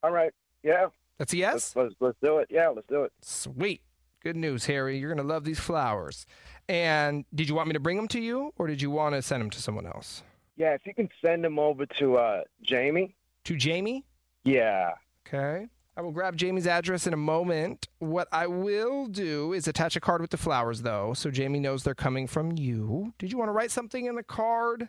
[0.02, 0.33] All right.
[0.62, 0.88] Yeah.
[1.18, 1.74] That's a yes?
[1.74, 2.48] Let's, let's, let's do it.
[2.50, 3.12] Yeah, let's do it.
[3.20, 3.83] Sweet.
[4.22, 4.98] Good news, Harry.
[4.98, 6.26] You're going to love these flowers.
[6.68, 9.22] And did you want me to bring them to you or did you want to
[9.22, 10.22] send them to someone else?
[10.57, 13.14] Yeah, if you can send them over to uh Jamie.
[13.44, 14.04] To Jamie?
[14.44, 14.92] Yeah.
[15.26, 15.68] Okay.
[15.96, 17.88] I will grab Jamie's address in a moment.
[17.98, 21.83] What I will do is attach a card with the flowers, though, so Jamie knows
[21.83, 23.12] they're coming from you.
[23.18, 24.88] Did you want to write something in the card?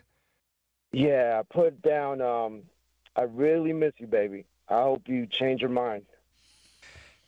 [0.92, 2.62] Yeah, put down um
[3.16, 4.44] I really miss you, baby.
[4.68, 6.02] I hope you change your mind.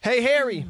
[0.02, 0.66] Hey, Harry.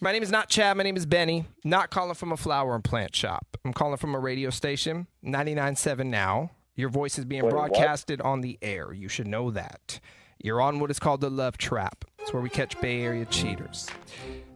[0.00, 0.76] My name is not Chad.
[0.76, 1.46] My name is Benny.
[1.64, 3.56] Not calling from a flower and plant shop.
[3.64, 6.50] I'm calling from a radio station, 99.7 now.
[6.76, 7.72] Your voice is being Wait, what?
[7.72, 8.92] broadcasted on the air.
[8.92, 10.00] You should know that.
[10.42, 12.04] You're on what is called the Love Trap.
[12.18, 13.88] It's where we catch Bay Area cheaters.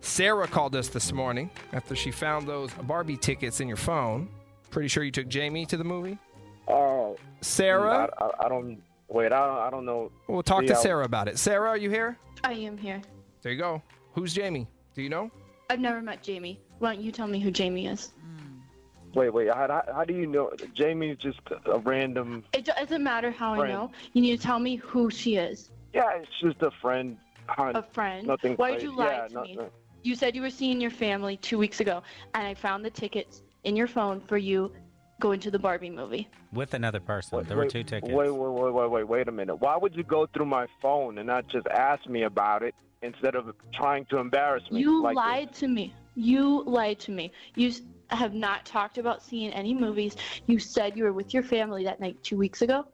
[0.00, 4.28] Sarah called us this morning after she found those Barbie tickets in your phone.
[4.70, 6.18] Pretty sure you took Jamie to the movie?
[6.66, 8.10] Oh, Sarah?
[8.18, 9.32] I, I, I don't wait.
[9.32, 10.12] I don't, I don't know.
[10.26, 11.38] We'll talk to See, I- Sarah about it.
[11.38, 12.18] Sarah, are you here?
[12.44, 13.00] I am here.
[13.40, 13.80] There you go.
[14.18, 14.66] Who's Jamie?
[14.96, 15.30] Do you know?
[15.70, 16.60] I've never met Jamie.
[16.80, 18.14] Why don't you tell me who Jamie is?
[18.18, 19.14] Mm.
[19.14, 19.48] Wait, wait.
[19.48, 20.50] How, how, how do you know?
[20.74, 22.42] Jamie's just a random.
[22.52, 23.92] It doesn't matter how I know.
[24.14, 25.70] You need to tell me who she is.
[25.94, 27.16] Yeah, it's just a friend.
[27.46, 27.76] Hon.
[27.76, 28.26] A friend.
[28.26, 28.54] Nothing.
[28.56, 29.58] Why did you lie yeah, to me?
[30.02, 32.02] You said you were seeing your family two weeks ago,
[32.34, 34.72] and I found the tickets in your phone for you
[35.20, 36.28] going to the Barbie movie.
[36.52, 37.44] With another person.
[37.44, 38.12] there were two tickets.
[38.12, 39.56] Wait, wait, wait, wait, wait, wait a minute.
[39.56, 43.34] Why would you go through my phone and not just ask me about it instead
[43.34, 44.80] of trying to embarrass me?
[44.80, 45.16] You like this?
[45.16, 45.94] lied to me.
[46.14, 47.32] You lied to me.
[47.54, 47.72] You
[48.10, 50.16] have not talked about seeing any movies.
[50.46, 52.86] You said you were with your family that night two weeks ago.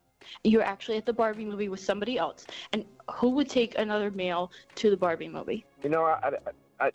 [0.43, 2.47] You were actually at the Barbie movie with somebody else.
[2.73, 5.64] And who would take another male to the Barbie movie?
[5.83, 6.31] You know, I,
[6.81, 6.90] I, I,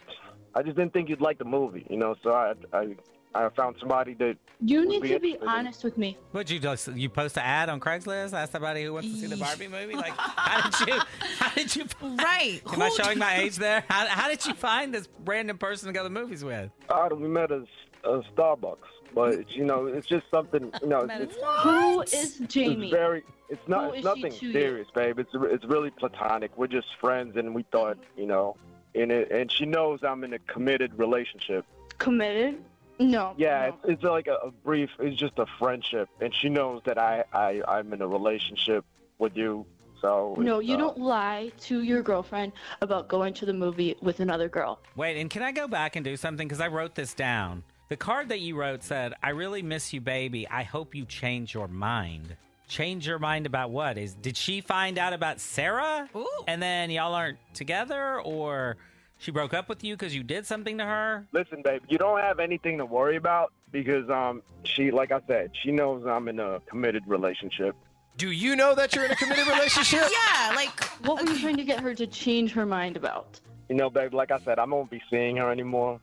[0.56, 1.86] I just didn't think you'd like the movie.
[1.89, 2.95] You know, so I, I,
[3.36, 4.38] I found somebody that.
[4.62, 6.18] You need be to be interested in- honest with me.
[6.34, 8.34] Would you just you post an ad on Craigslist?
[8.34, 9.94] Ask somebody who wants to see the Barbie movie.
[9.96, 11.00] Like, how did you?
[11.38, 11.86] How did you?
[12.02, 12.62] Right.
[12.74, 13.84] Am I showing my age there?
[13.88, 16.72] How, how did you find this random person to go to the movies with?
[16.89, 17.62] Uh, we met at
[18.04, 18.78] a Starbucks,
[19.13, 20.72] but you know, it's just something.
[20.82, 22.88] You know, it's, Who is Jamie?
[22.88, 23.24] It's very.
[23.50, 23.92] It's not.
[23.92, 24.52] is It's nothing to you?
[24.52, 25.20] serious, babe.
[25.20, 26.58] It's it's really platonic.
[26.58, 28.58] We're just friends, and we thought, you know,
[28.96, 29.32] in it.
[29.32, 31.65] And she knows I'm in a committed relationship.
[32.00, 32.62] Committed?
[32.99, 33.33] No.
[33.38, 33.67] Yeah, no.
[33.67, 34.89] it's, it's like a, a brief.
[34.99, 38.85] It's just a friendship, and she knows that I I I'm in a relationship
[39.17, 39.65] with you.
[40.01, 44.19] So No, you uh, don't lie to your girlfriend about going to the movie with
[44.19, 44.79] another girl.
[44.95, 46.47] Wait, and can I go back and do something?
[46.47, 47.63] Because I wrote this down.
[47.89, 50.47] The card that you wrote said, "I really miss you, baby.
[50.47, 52.35] I hope you change your mind."
[52.67, 53.97] Change your mind about what?
[53.97, 56.07] Is did she find out about Sarah?
[56.47, 58.77] And then y'all aren't together, or
[59.19, 61.27] She broke up with you because you did something to her?
[61.34, 65.51] Listen, babe, you don't have anything to worry about because um she, like I said,
[65.62, 67.75] she knows I'm in a committed relationship.
[68.17, 70.03] Do you know that you're in a committed relationship?
[70.10, 73.39] yeah, like What were you trying to get her to change her mind about?
[73.67, 75.99] You know, babe, like I said, I won't be seeing her anymore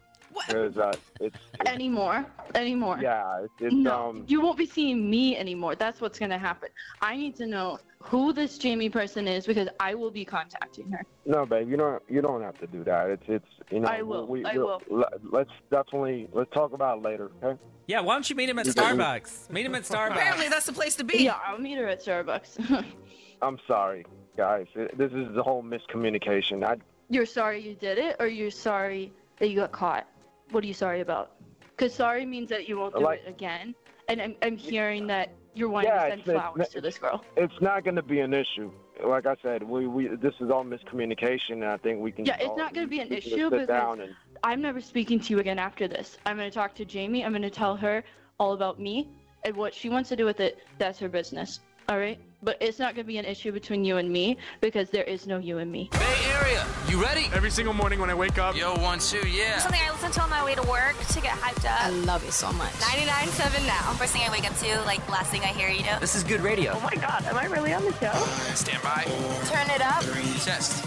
[0.47, 2.27] because uh, it's Anymore?
[2.55, 2.99] Anymore?
[3.01, 5.75] yeah, it's, it's no, um you won't be seeing me anymore.
[5.75, 6.69] That's what's gonna happen.
[7.01, 11.05] I need to know who this Jamie person is because I will be contacting her.
[11.25, 13.11] no, babe, you don't you don't have to do that.
[13.11, 15.05] It's it's you know I will, We, I we'll- will.
[15.23, 17.59] Let's definitely let's talk about it later, okay?
[17.87, 19.49] Yeah, why don't you meet him at Starbucks?
[19.51, 20.11] Meet him at Starbucks.
[20.11, 21.19] Apparently, that's the place to be.
[21.25, 22.85] Yeah, I'll meet her at Starbucks.
[23.43, 24.05] I'm sorry,
[24.37, 24.67] guys.
[24.75, 26.65] This is the whole miscommunication.
[26.65, 26.77] I
[27.09, 30.09] you're sorry you did it, or you're sorry that you got caught?
[30.51, 31.33] What are you sorry about?
[31.77, 33.75] Because sorry means that you won't do Like- it again.
[34.09, 36.99] And I'm, I'm hearing that you're wanting Yeah, to send it's- it's- flowers to this
[36.99, 37.25] girl.
[37.37, 38.71] it's not going to be an issue.
[39.05, 42.25] Like I said, we, we this is all miscommunication, and I think we can.
[42.25, 44.81] Yeah, it's not going to be an we can just issue because and I'm never
[44.81, 46.17] speaking to you again after this.
[46.25, 47.23] I'm going to talk to Jamie.
[47.25, 48.05] I'm going to tell her
[48.39, 49.09] all about me
[49.45, 50.59] and what she wants to do with it.
[50.79, 51.61] That's her business.
[51.89, 52.19] All right?
[52.43, 55.27] But it's not going to be an issue between you and me because there is
[55.27, 55.89] no you and me.
[55.93, 57.29] Bay Area, you ready?
[57.33, 58.57] Every single morning when I wake up.
[58.57, 59.59] Yo, one, two, yeah.
[59.59, 61.85] Something I listen to on my way to work to get hyped up.
[61.85, 62.73] I love it so much.
[62.75, 63.93] 99.7 now.
[63.95, 65.99] First thing I wake up to, like last thing I hear, you know.
[65.99, 66.73] This is good radio.
[66.75, 68.13] Oh my god, am I really on the show?
[68.55, 69.05] Stand by.
[69.47, 70.03] Turn it up.
[70.45, 70.85] Test.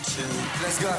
[0.61, 0.93] Let's go.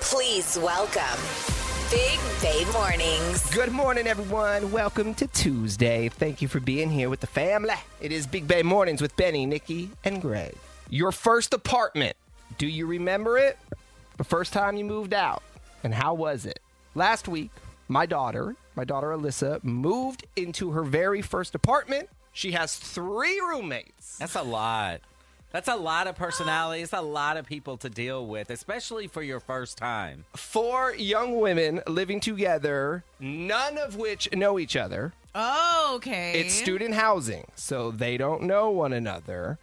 [0.00, 1.49] Please welcome
[1.90, 3.50] Big Bay Mornings.
[3.50, 4.70] Good morning, everyone.
[4.70, 6.08] Welcome to Tuesday.
[6.08, 7.74] Thank you for being here with the family.
[8.00, 10.54] It is Big Bay Mornings with Benny, Nikki, and Greg.
[10.88, 12.16] Your first apartment.
[12.58, 13.58] Do you remember it?
[14.18, 15.42] The first time you moved out.
[15.82, 16.60] And how was it?
[16.94, 17.50] Last week,
[17.88, 22.08] my daughter, my daughter Alyssa, moved into her very first apartment.
[22.32, 24.16] She has three roommates.
[24.18, 25.00] That's a lot.
[25.52, 26.82] That's a lot of personality.
[26.82, 30.24] It's a lot of people to deal with, especially for your first time.
[30.36, 35.12] Four young women living together, none of which know each other.
[35.34, 36.40] Oh, okay.
[36.40, 39.58] It's student housing, so they don't know one another.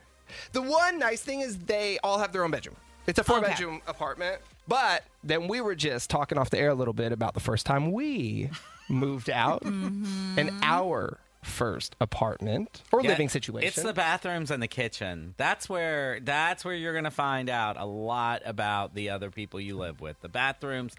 [0.52, 2.76] The one nice thing is they all have their own bedroom.
[3.06, 3.50] It's a four Okay.
[3.50, 4.41] bedroom apartment.
[4.67, 7.65] But then we were just talking off the air a little bit about the first
[7.65, 8.50] time we
[8.89, 9.71] moved out an
[10.04, 10.60] mm-hmm.
[10.62, 11.17] our
[11.48, 13.68] first apartment or Yeah, living situation.
[13.68, 15.34] It's the bathrooms and the kitchen.
[15.38, 19.60] That's where that's where you're going to find out a lot about the other people
[19.60, 20.20] you live with.
[20.22, 20.96] The bathrooms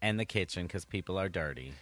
[0.00, 1.72] and the kitchen cuz people are dirty.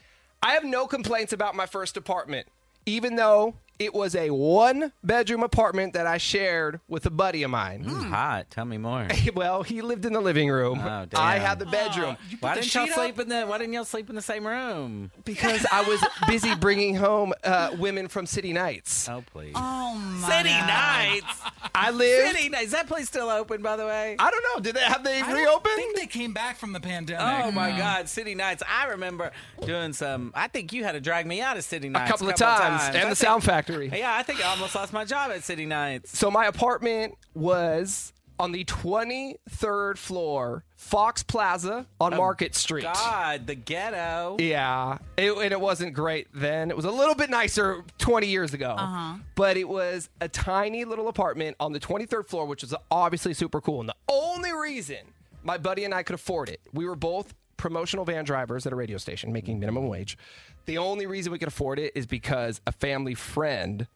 [0.43, 2.47] I have no complaints about my first apartment,
[2.87, 7.51] even though it was a one bedroom apartment that I shared with a buddy of
[7.51, 7.83] mine.
[7.85, 8.51] Hot.
[8.51, 9.09] Tell me more.
[9.35, 10.79] well, he lived in the living room.
[10.79, 11.09] Oh, damn.
[11.21, 12.19] I had the bedroom.
[12.41, 12.99] Why the didn't y'all sheet up?
[12.99, 15.11] sleep in the Why didn't y'all sleep in the same room?
[15.25, 19.09] Because I was busy bringing home uh, women from City Nights.
[19.09, 19.55] Oh please.
[19.57, 20.67] Oh my City God.
[20.67, 21.41] Nights.
[21.75, 22.37] I live.
[22.37, 22.65] City Nights.
[22.67, 24.15] Is that place still open, by the way?
[24.19, 24.63] I don't know.
[24.63, 25.73] Did they have they reopened?
[25.73, 27.45] I think they came back from the pandemic.
[27.47, 27.79] Oh my No.
[27.79, 28.63] God, City Nights!
[28.69, 29.31] I remember
[29.65, 30.33] doing some.
[30.35, 32.37] I think you had to drag me out of City Nights a Nights couple of
[32.37, 33.70] times, I and the think- Sound Factory.
[33.93, 36.17] Yeah, I think I almost lost my job at City Nights.
[36.19, 42.85] So my apartment was on the 23rd floor, Fox Plaza on Market Street.
[42.85, 44.37] God, the ghetto.
[44.41, 46.71] Yeah, it, and it wasn't great then.
[46.71, 48.75] It was a little bit nicer 20 years ago.
[48.79, 49.19] Uh-huh.
[49.35, 53.61] But it was a tiny little apartment on the 23rd floor, which was obviously super
[53.61, 53.81] cool.
[53.81, 54.99] And the only reason
[55.43, 58.77] my buddy and I could afford it, we were both promotional van drivers at a
[58.77, 59.61] radio station making mm-hmm.
[59.61, 60.17] minimum wage.
[60.65, 63.87] The only reason we could afford it is because a family friend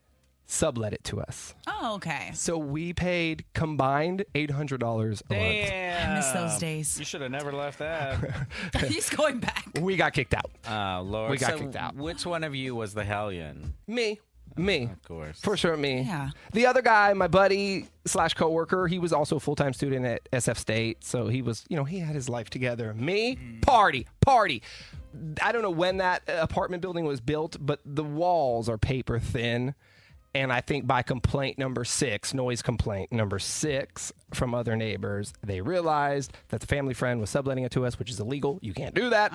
[0.44, 1.54] sublet it to us.
[1.66, 2.30] Oh, okay.
[2.34, 5.22] So we paid combined $800 a month.
[5.30, 6.98] I miss those days.
[6.98, 8.46] You should have never left that.
[8.86, 9.66] He's going back.
[9.80, 10.50] We got kicked out.
[10.68, 11.30] oh Lord.
[11.30, 11.96] We got So kicked out.
[11.96, 13.72] Which one of you was the hellion?
[13.86, 14.20] Me.
[14.56, 14.84] Me.
[14.84, 15.40] Of course.
[15.40, 16.02] For sure, me.
[16.02, 16.30] Yeah.
[16.52, 20.30] The other guy, my buddy slash coworker, he was also a full time student at
[20.30, 22.94] SF State, so he was, you know, he had his life together.
[22.94, 24.62] Me, party, party.
[25.42, 29.18] I don't know when that uh, apartment building was built, but the walls are paper
[29.18, 29.74] thin.
[30.36, 35.60] And I think by complaint number six, noise complaint number six from other neighbors, they
[35.60, 38.58] realized that the family friend was subletting it to us, which is illegal.
[38.60, 39.32] You can't do that.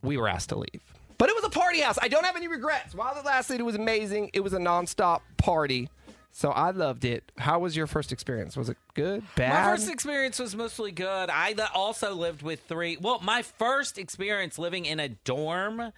[0.00, 0.80] We were asked to leave.
[1.18, 1.98] But it was a party house.
[2.00, 2.94] I don't have any regrets.
[2.94, 4.30] While it lasted, it was amazing.
[4.32, 5.90] It was a nonstop party.
[6.30, 7.32] So I loved it.
[7.38, 8.56] How was your first experience?
[8.56, 9.24] Was it good?
[9.34, 9.64] Bad?
[9.64, 11.30] My first experience was mostly good.
[11.30, 12.96] I also lived with three.
[13.00, 15.92] Well, my first experience living in a dorm,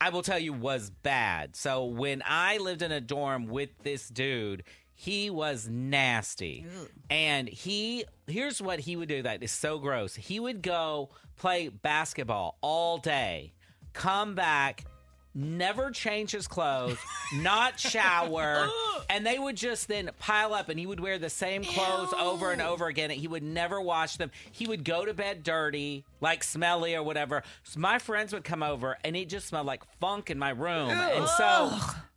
[0.00, 1.56] I will tell you, was bad.
[1.56, 4.62] So when I lived in a dorm with this dude,
[4.94, 6.66] he was nasty.
[7.08, 10.14] And he, here's what he would do that is so gross.
[10.14, 13.54] He would go play basketball all day,
[13.92, 14.84] come back,
[15.34, 16.98] never change his clothes,
[17.34, 18.68] not shower,
[19.10, 22.52] and they would just then pile up, and he would wear the same clothes over
[22.52, 23.10] and over again.
[23.10, 24.30] And he would never wash them.
[24.52, 27.42] He would go to bed dirty, like smelly or whatever.
[27.64, 30.90] So my friends would come over, and it just smelled like funk in my room.
[30.90, 31.70] And so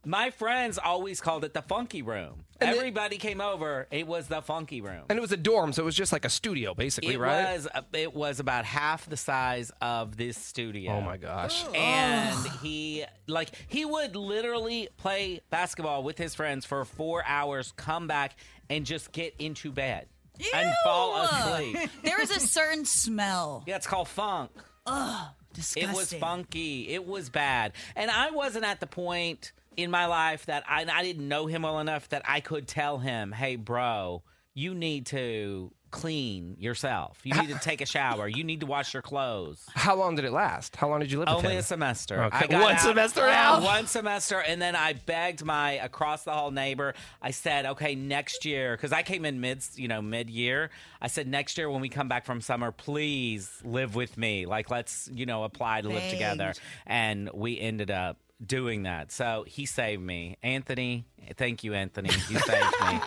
[0.06, 2.46] my friends always called it the funky room.
[2.68, 3.88] Everybody came over.
[3.92, 5.04] It was the funky room.
[5.10, 7.54] And it was a dorm, so it was just like a studio, basically, It right?
[7.54, 10.94] was uh, it was about half the size of this studio.
[10.94, 11.64] Oh my gosh.
[11.76, 18.08] And he like he would literally play basketball with his friends for 4 hours, come
[18.08, 18.36] back
[18.70, 20.08] and just get into bed
[20.54, 21.78] and fall asleep.
[22.04, 23.64] There is a certain smell.
[23.68, 24.52] Yeah, it's called funk.
[24.86, 25.90] Ugh, disgusting.
[25.90, 26.90] It was funky.
[26.90, 27.74] It was bad.
[27.96, 31.64] And I wasn't at the point in my life that I, I didn't know him
[31.64, 37.20] well enough that I could tell him, hey, bro, you need to clean yourself.
[37.24, 38.28] You need to take a shower.
[38.28, 39.64] You need to wash your clothes.
[39.76, 40.76] How long did it last?
[40.76, 41.60] How long did you live with Only him?
[41.60, 42.24] a semester.
[42.24, 42.38] Okay.
[42.38, 43.62] I got One out- semester uh.
[43.62, 46.96] One semester, and then I begged my across the hall neighbor.
[47.22, 50.72] I said, "Okay, next year," because I came in mid, you know, mid year.
[51.00, 54.48] I said, "Next year when we come back from summer, please live with me.
[54.48, 56.12] Like, let's you know apply to live Begged.
[56.12, 56.54] together."
[56.88, 59.12] And we ended up doing that.
[59.12, 61.06] So he saved me, Anthony.
[61.38, 62.10] Thank you, Anthony.
[62.30, 63.00] You saved me.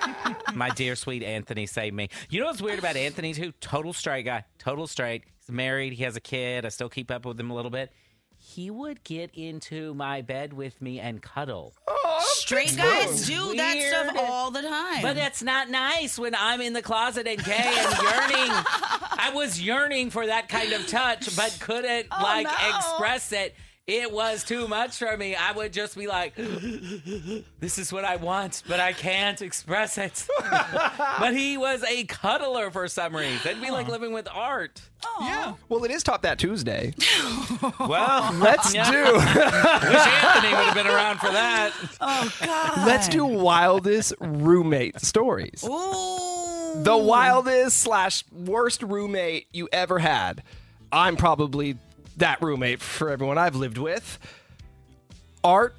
[0.54, 2.08] My dear sweet Anthony saved me.
[2.30, 3.52] You know what's weird about Anthony too?
[3.60, 4.44] Total straight guy.
[4.58, 5.24] Total straight.
[5.38, 5.92] He's married.
[5.92, 6.64] He has a kid.
[6.64, 7.90] I still keep up with him a little bit.
[8.38, 11.74] He would get into my bed with me and cuddle.
[11.88, 15.02] Oh, Straight guys do that stuff all the time.
[15.02, 18.50] But that's not nice when I'm in the closet and gay and yearning.
[19.18, 22.76] I was yearning for that kind of touch, but couldn't Oh, like no.
[22.76, 23.56] express it.
[23.86, 25.36] It was too much for me.
[25.36, 30.26] I would just be like, "This is what I want, but I can't express it."
[31.20, 33.38] but he was a cuddler for some reason.
[33.48, 34.80] It'd be like living with art.
[35.20, 35.54] Yeah.
[35.68, 36.94] Well, it is Top That Tuesday.
[37.80, 38.90] Well, Let's yeah.
[38.90, 39.04] do.
[39.14, 41.72] Wish Anthony would have been around for that.
[42.00, 42.86] oh God.
[42.86, 45.64] Let's do wildest roommate stories.
[45.64, 46.82] Ooh.
[46.82, 50.42] The wildest slash worst roommate you ever had.
[50.92, 51.76] I'm probably
[52.16, 54.18] that roommate for everyone I've lived with.
[55.44, 55.76] Art,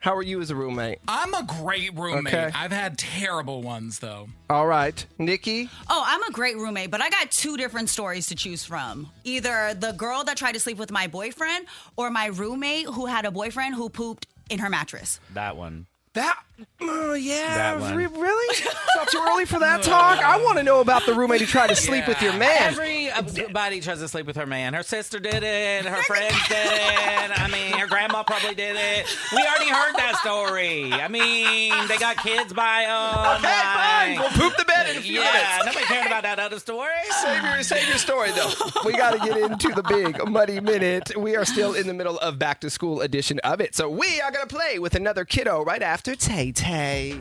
[0.00, 0.98] how are you as a roommate?
[1.08, 2.32] I'm a great roommate.
[2.34, 2.50] Okay.
[2.54, 4.28] I've had terrible ones though.
[4.48, 5.68] All right, Nikki.
[5.88, 9.10] Oh, I'm a great roommate, but I got two different stories to choose from.
[9.24, 13.24] Either the girl that tried to sleep with my boyfriend or my roommate who had
[13.24, 15.18] a boyfriend who pooped in her mattress.
[15.34, 15.86] That one.
[16.16, 16.38] That,
[16.80, 17.94] uh, yeah, That one.
[17.94, 18.56] re- really?
[18.66, 20.18] It's not too early for that talk.
[20.24, 22.74] I want to know about the roommate who tried to sleep with your man.
[23.14, 24.72] Everybody tries to sleep with her man.
[24.72, 25.84] Her sister did it.
[25.84, 27.38] Her friends did it.
[27.38, 29.06] I mean, her grandma probably did it.
[29.32, 30.90] We already heard that story.
[30.94, 33.36] I mean, they got kids by them.
[33.36, 34.18] Okay, fine.
[34.18, 35.66] We'll poop the bed in a few yeah, minutes.
[35.66, 36.90] nobody cared about that other story.
[37.22, 38.50] Save your, save your story, though.
[38.84, 41.16] We got to get into the Big Money Minute.
[41.16, 43.74] We are still in the middle of back to school edition of it.
[43.74, 47.20] So we are going to play with another kiddo right after Tay Tay.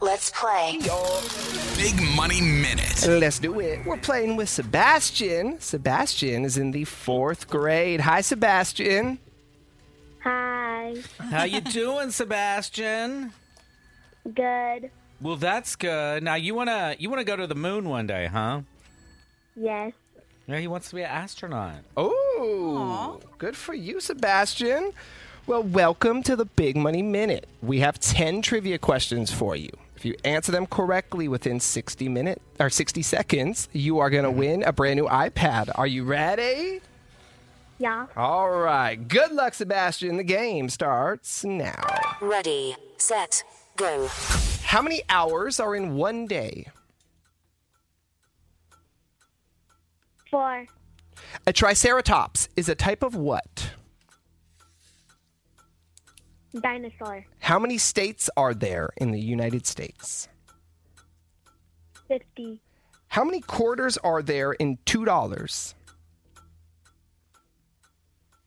[0.00, 0.78] Let's play.
[1.76, 3.06] Big Money Minute.
[3.06, 3.84] Let's do it.
[3.84, 5.60] We're playing with Sebastian.
[5.60, 8.00] Sebastian is in the fourth grade.
[8.00, 9.18] Hi, Sebastian.
[10.24, 10.96] Hi.
[11.30, 13.32] How you doing, Sebastian?
[14.34, 14.90] Good.
[15.22, 16.22] Well, that's good.
[16.22, 18.62] Now you wanna you wanna go to the moon one day, huh?
[19.54, 19.92] Yes.
[20.46, 21.82] Yeah, he wants to be an astronaut.
[21.96, 24.92] Oh, good for you, Sebastian.
[25.46, 27.48] Well, welcome to the Big Money Minute.
[27.62, 29.70] We have 10 trivia questions for you.
[29.94, 34.30] If you answer them correctly within 60 minutes or 60 seconds, you are going to
[34.30, 34.38] mm-hmm.
[34.38, 35.70] win a brand new iPad.
[35.74, 36.80] Are you ready?
[37.78, 38.06] Yeah.
[38.16, 38.96] All right.
[38.96, 40.16] Good luck, Sebastian.
[40.16, 41.84] The game starts now.
[42.20, 43.44] Ready, set,
[43.76, 44.08] go.
[44.70, 46.68] How many hours are in one day?
[50.30, 50.64] Four.
[51.44, 53.72] A triceratops is a type of what?
[56.54, 57.26] Dinosaur.
[57.40, 60.28] How many states are there in the United States?
[62.06, 62.60] Fifty.
[63.08, 65.74] How many quarters are there in $2?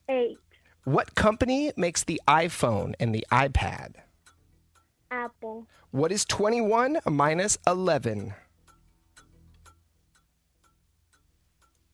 [0.07, 0.37] Eight.
[0.85, 3.95] What company makes the iPhone and the iPad?
[5.13, 5.67] Apple.
[5.91, 8.33] What is 21 minus 11?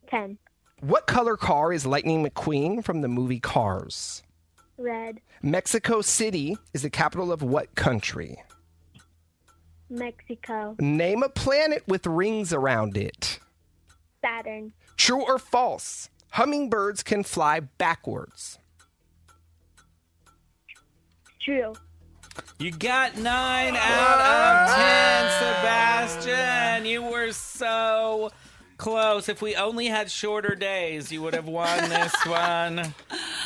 [0.09, 0.37] Ten.
[0.79, 4.23] What color car is Lightning McQueen from the movie Cars?
[4.77, 5.19] Red.
[5.43, 8.41] Mexico City is the capital of what country?
[9.89, 10.77] Mexico.
[10.79, 13.39] Name a planet with rings around it.
[14.21, 14.71] Saturn.
[14.95, 16.09] True or false?
[16.31, 18.59] Hummingbirds can fly backwards.
[21.41, 21.73] True.
[22.59, 26.85] You got nine out of ten, Sebastian.
[26.85, 28.31] You were so
[28.79, 29.27] Close.
[29.27, 32.93] If we only had shorter days, you would have won this one.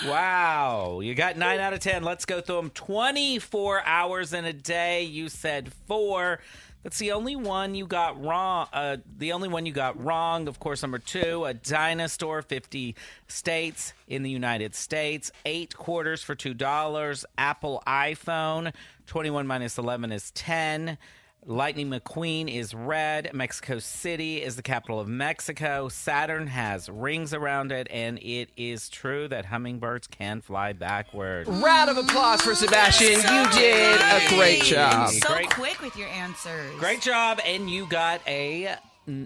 [0.06, 1.00] Wow.
[1.00, 2.04] You got nine out of 10.
[2.04, 2.70] Let's go through them.
[2.70, 5.06] 24 hours in a day.
[5.06, 6.40] You said four.
[6.84, 8.68] That's the only one you got wrong.
[8.74, 12.96] Uh, the only one you got wrong, of course, number two, a dinosaur, 50
[13.28, 17.26] states in the United States, eight quarters for $2.
[17.38, 18.74] Apple iPhone,
[19.08, 20.98] 21 minus 11 is 10.
[21.46, 23.32] Lightning McQueen is red.
[23.34, 25.90] Mexico City is the capital of Mexico.
[25.90, 31.48] Saturn has rings around it, and it is true that hummingbirds can fly backward.
[31.48, 33.20] Round of applause for Sebastian.
[33.20, 35.10] You did a great job.
[35.10, 35.50] So Great.
[35.50, 36.74] quick with your answers.
[36.80, 38.76] Great job, and you got a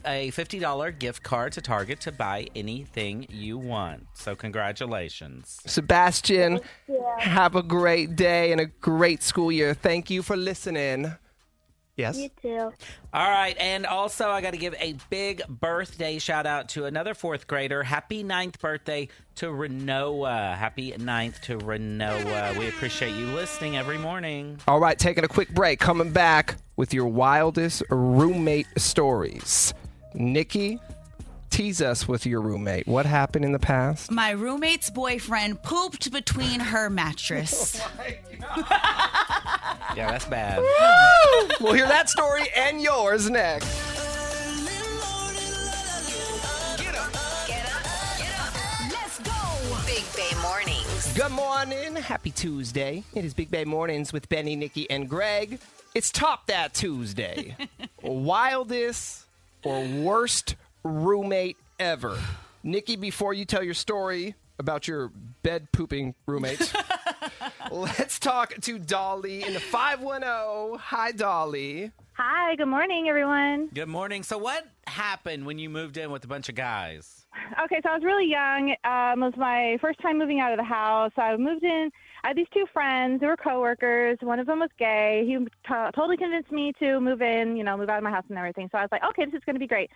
[0.06, 4.08] a fifty dollar gift card to Target to buy anything you want.
[4.16, 5.60] So congratulations.
[5.68, 6.62] Sebastian,
[7.20, 9.76] have a great day and a great school year.
[9.76, 11.14] Thank you for listening.
[11.98, 12.18] Yes.
[12.18, 12.72] You too.
[13.12, 17.16] All right, and also I got to give a big birthday shout out to another
[17.16, 17.82] fourth grader.
[17.82, 20.56] Happy ninth birthday to Renoa.
[20.56, 22.56] Happy ninth to Renoa.
[22.58, 24.60] We appreciate you listening every morning.
[24.68, 25.80] All right, taking a quick break.
[25.80, 29.74] Coming back with your wildest roommate stories.
[30.14, 30.80] Nikki,
[31.50, 32.88] tease us with your roommate.
[32.88, 34.12] What happened in the past?
[34.12, 37.82] My roommate's boyfriend pooped between her mattress.
[38.50, 38.54] Oh
[39.96, 40.64] yeah, that's bad.
[41.60, 43.66] we'll hear that story and yours next.
[48.92, 49.32] Let's go.
[49.86, 51.14] Big Bay Mornings.
[51.14, 51.96] Good morning.
[51.96, 53.04] Happy Tuesday.
[53.16, 55.60] It is Big Bay Mornings with Benny, Nikki, and Greg.
[55.96, 57.56] It's Top That Tuesday.
[58.04, 59.26] Wildest
[59.64, 60.56] or worst
[60.88, 62.18] roommate ever.
[62.64, 65.10] Nikki, before you tell your story about your
[65.44, 66.74] bed pooping roommate,
[67.72, 70.80] let's talk to Dolly in the 510.
[70.80, 71.92] Hi, Dolly.
[72.14, 73.68] Hi, good morning, everyone.
[73.74, 74.24] Good morning.
[74.24, 77.26] So, what happened when you moved in with a bunch of guys?
[77.64, 78.72] Okay, so I was really young.
[78.84, 81.12] Um, it was my first time moving out of the house.
[81.18, 81.92] I moved in.
[82.24, 84.18] I had these two friends who were coworkers.
[84.22, 85.24] One of them was gay.
[85.28, 88.26] He t- totally convinced me to move in, you know, move out of my house
[88.30, 88.68] and everything.
[88.72, 89.92] So I was like, okay, this is going to be great.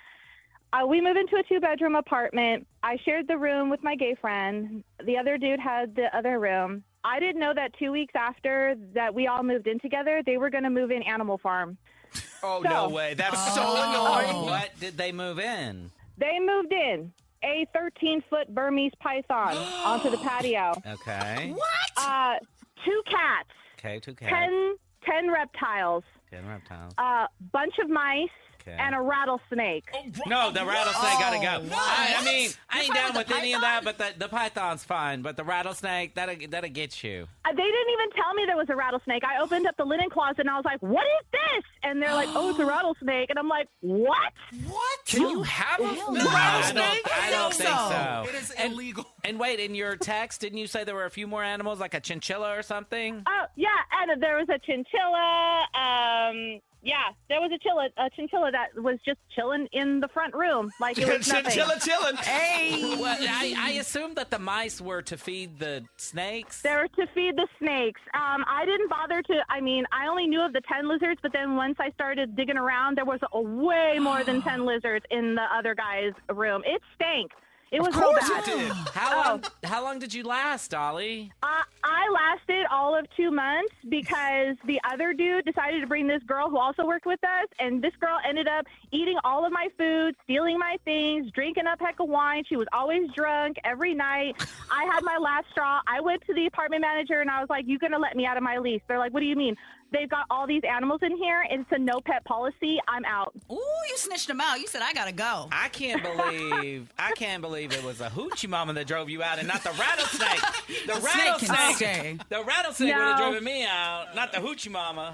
[0.74, 2.66] Uh, we moved into a two bedroom apartment.
[2.84, 4.84] I shared the room with my gay friend.
[5.06, 6.84] The other dude had the other room.
[7.04, 10.50] I didn't know that two weeks after that we all moved in together, they were
[10.50, 11.78] going to move in Animal Farm.
[12.44, 13.14] Oh, So- no way.
[13.14, 14.46] That's so Oh, annoying.
[14.48, 15.92] What did they move in?
[16.18, 17.14] They moved in
[17.44, 19.56] a 13 foot Burmese python
[19.86, 20.74] onto the patio.
[20.88, 21.54] Okay.
[21.98, 22.36] Uh,
[22.84, 24.32] two cats, Okay, two cats.
[24.34, 26.94] 10, 10 reptiles, Ten reptiles.
[26.98, 28.30] a bunch of mice,
[28.62, 28.76] Okay.
[28.80, 29.86] and a rattlesnake.
[30.28, 31.76] No, the rattlesnake gotta go.
[31.76, 34.28] I, I mean, I You're ain't down with with, any of that, but the, the
[34.28, 35.22] python's fine.
[35.22, 37.28] But the rattlesnake, that'll that'll get you.
[37.46, 39.24] Uh, They didn't even tell me there was a rattlesnake.
[39.24, 42.14] I opened up the linen closet and I was like, "What is this?" And they're
[42.14, 44.32] like, "Oh, it's a rattlesnake." And I'm like, "What?
[44.68, 45.00] What?
[45.06, 48.26] Can you have a I don't, I don't think so.
[48.30, 49.06] It is And- illegal.
[49.24, 51.94] And wait, in your text, didn't you say there were a few more animals, like
[51.94, 53.24] a chinchilla or something?
[53.28, 53.68] Oh, yeah."
[54.02, 55.66] And there was a chinchilla.
[55.76, 60.34] Um, yeah, there was a chilla, a chinchilla that was just chilling in the front
[60.34, 61.52] room, like it was nothing.
[61.52, 62.16] Chinchilla chilling.
[62.18, 62.96] Hey.
[62.96, 66.62] Well, I, I assumed that the mice were to feed the snakes.
[66.62, 68.02] They were to feed the snakes.
[68.14, 69.44] Um, I didn't bother to.
[69.50, 72.58] I mean, I only knew of the ten lizards, but then once I started digging
[72.58, 76.64] around, there was a way more than ten lizards in the other guy's room.
[76.66, 77.32] It stank.
[77.72, 78.48] It was real course bad.
[78.48, 78.72] it did.
[78.94, 79.44] How long?
[79.64, 81.32] How long did you last, Dolly?
[81.42, 86.22] Uh, I lasted all of two months because the other dude decided to bring this
[86.24, 89.70] girl who also worked with us, and this girl ended up eating all of my
[89.78, 92.44] food, stealing my things, drinking up heck of wine.
[92.48, 94.36] She was always drunk every night.
[94.70, 95.80] I had my last straw.
[95.88, 98.36] I went to the apartment manager and I was like, "You gonna let me out
[98.36, 99.56] of my lease?" They're like, "What do you mean?"
[99.92, 101.44] They've got all these animals in here.
[101.50, 102.80] It's a no pet policy.
[102.88, 103.34] I'm out.
[103.52, 103.56] Ooh,
[103.90, 104.60] you snitched them out.
[104.60, 105.50] You said I gotta go.
[105.52, 109.40] I can't believe I can't believe it was a hoochie mama that drove you out
[109.40, 110.40] and not the rattlesnake.
[110.88, 111.76] The, The rattlesnake.
[111.76, 112.18] stay.
[112.30, 113.08] The rattlesnake would No.
[113.08, 115.14] have driven me out, not the hoochie mama.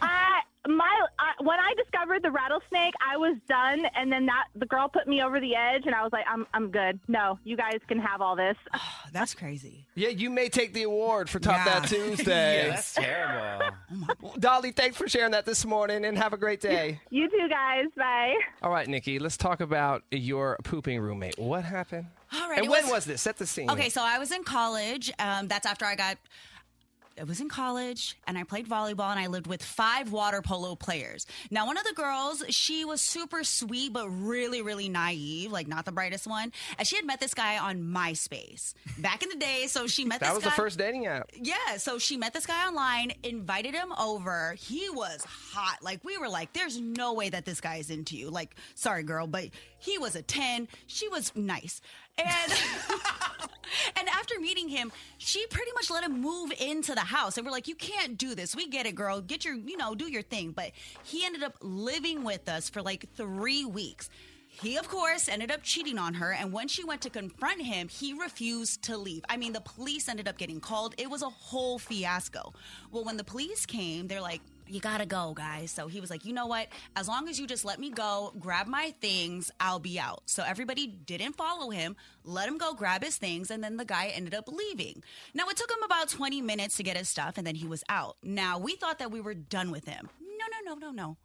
[0.00, 4.66] I my I, when I discovered the rattlesnake, I was done, and then that the
[4.66, 6.98] girl put me over the edge, and I was like, "I'm I'm good.
[7.08, 8.56] No, you guys can have all this."
[9.12, 9.86] That's crazy.
[9.94, 11.80] Yeah, you may take the award for Top Yeah.
[11.80, 12.66] That Tuesday.
[12.66, 13.76] yeah, That's terrible.
[14.24, 17.00] oh Dolly, thanks for sharing that this morning and have a great day.
[17.10, 17.86] You too, guys.
[17.96, 18.34] Bye.
[18.62, 21.38] All right, Nikki, let's talk about your pooping roommate.
[21.38, 22.06] What happened?
[22.34, 22.58] All right.
[22.60, 23.22] and when was- was this?
[23.22, 23.70] Set the scene.
[23.70, 25.12] Okay, so I was in college.
[25.18, 26.16] Um, that's after I got.
[27.20, 30.74] I was in college and I played volleyball and I lived with five water polo
[30.74, 31.26] players.
[31.50, 35.84] Now, one of the girls, she was super sweet but really, really naive, like not
[35.84, 36.52] the brightest one.
[36.78, 39.66] And she had met this guy on MySpace back in the day.
[39.68, 40.50] So she met That was guy.
[40.50, 41.30] the first dating app.
[41.40, 44.56] Yeah, so she met this guy online, invited him over.
[44.58, 45.82] He was hot.
[45.82, 48.30] Like we were like, there's no way that this guy is into you.
[48.30, 49.50] Like, sorry, girl, but
[49.84, 50.68] He was a 10.
[50.86, 51.80] She was nice.
[52.16, 52.28] And
[53.96, 57.36] and after meeting him, she pretty much let him move into the house.
[57.36, 58.56] And we're like, you can't do this.
[58.56, 59.20] We get it, girl.
[59.20, 60.52] Get your, you know, do your thing.
[60.52, 60.72] But
[61.02, 64.08] he ended up living with us for like three weeks.
[64.48, 66.32] He, of course, ended up cheating on her.
[66.32, 69.24] And when she went to confront him, he refused to leave.
[69.28, 70.94] I mean, the police ended up getting called.
[70.96, 72.52] It was a whole fiasco.
[72.92, 75.70] Well, when the police came, they're like, you gotta go, guys.
[75.70, 76.68] So he was like, you know what?
[76.96, 80.22] As long as you just let me go, grab my things, I'll be out.
[80.26, 84.06] So everybody didn't follow him, let him go grab his things, and then the guy
[84.14, 85.02] ended up leaving.
[85.34, 87.84] Now, it took him about 20 minutes to get his stuff, and then he was
[87.88, 88.16] out.
[88.22, 90.08] Now, we thought that we were done with him.
[90.64, 91.16] No, no, no, no, no.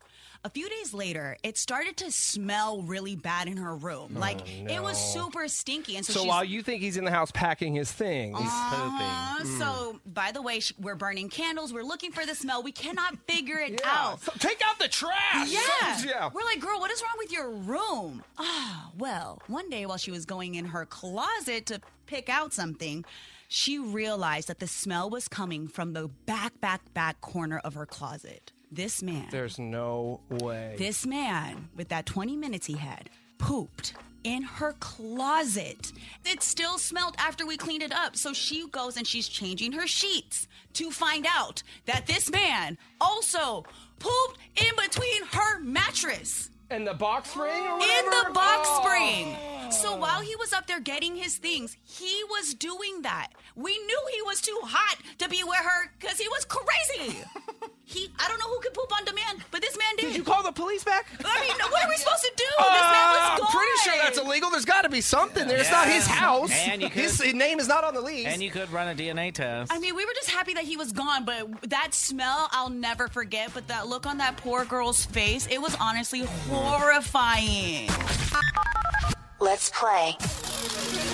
[0.46, 4.16] A few days later, it started to smell really bad in her room.
[4.16, 4.40] like,
[4.70, 5.98] it was super stinky.
[5.98, 9.58] And so, So while you think he's in the house packing his things, uh, Mm.
[9.60, 11.74] So, by the way, we're burning candles.
[11.74, 12.62] We're looking for the smell.
[12.64, 14.22] We cannot figure it out.
[14.22, 15.50] So take out the trash.
[15.50, 15.60] Yeah.
[15.80, 16.30] Something's- yeah.
[16.34, 18.24] We're like, girl, what is wrong with your room?
[18.38, 23.04] Ah, well, one day while she was going in her closet to pick out something,
[23.48, 27.86] she realized that the smell was coming from the back, back, back corner of her
[27.86, 28.52] closet.
[28.72, 30.76] This man, There's no way.
[30.78, 33.10] this man, with that 20 minutes he had,
[33.40, 33.94] pooped
[34.24, 35.92] in her closet.
[36.26, 38.16] It still smelled after we cleaned it up.
[38.16, 43.64] So she goes and she's changing her sheets to find out that this man also
[43.98, 46.50] pooped in between her mattress.
[46.70, 48.82] In the box spring or In the box Oh.
[48.84, 49.72] spring.
[49.72, 53.30] So while he was up there getting his things, he was doing that.
[53.56, 57.18] We knew he was too hot to be with her because he was crazy.
[57.90, 60.06] he, I don't know who could poop on demand, but this man did.
[60.08, 61.08] Did you call the police back?
[61.26, 62.44] I mean, what are we supposed to do?
[62.60, 63.48] Uh, this man was gone.
[63.48, 64.50] I'm pretty sure that's illegal.
[64.52, 65.58] There's got to be something there.
[65.58, 66.52] It's not his house.
[66.52, 68.28] And you could- his name is not on the lease.
[68.28, 69.72] And you could run a DNA test.
[69.74, 73.08] I mean, we were just happy that he was gone, but that smell I'll never
[73.08, 73.52] forget.
[73.56, 77.90] But that look on that poor girl's face, it was honestly horrifying.
[79.40, 80.16] Let's play.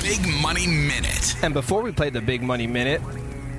[0.01, 1.35] Big Money Minute.
[1.43, 3.01] And before we play the Big Money Minute,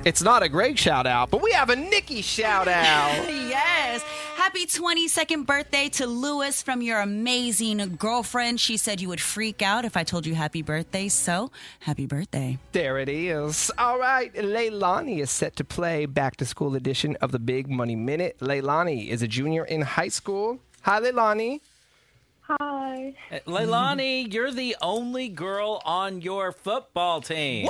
[0.05, 3.11] it's not a Greg shout out, but we have a Nikki shout out.
[3.29, 4.03] yes.
[4.35, 8.59] Happy 22nd birthday to Lewis from your amazing girlfriend.
[8.59, 12.57] She said you would freak out if I told you happy birthday, so happy birthday.
[12.71, 13.71] There it is.
[13.77, 17.95] All right, Leilani is set to play back to school edition of the Big Money
[17.95, 18.37] Minute.
[18.39, 20.59] Leilani is a junior in high school.
[20.83, 21.59] Hi, Leilani.
[22.41, 23.13] Hi.
[23.29, 27.67] Uh, Leilani, you're the only girl on your football team.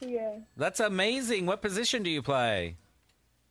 [0.00, 0.38] Yeah.
[0.56, 1.46] That's amazing.
[1.46, 2.76] What position do you play?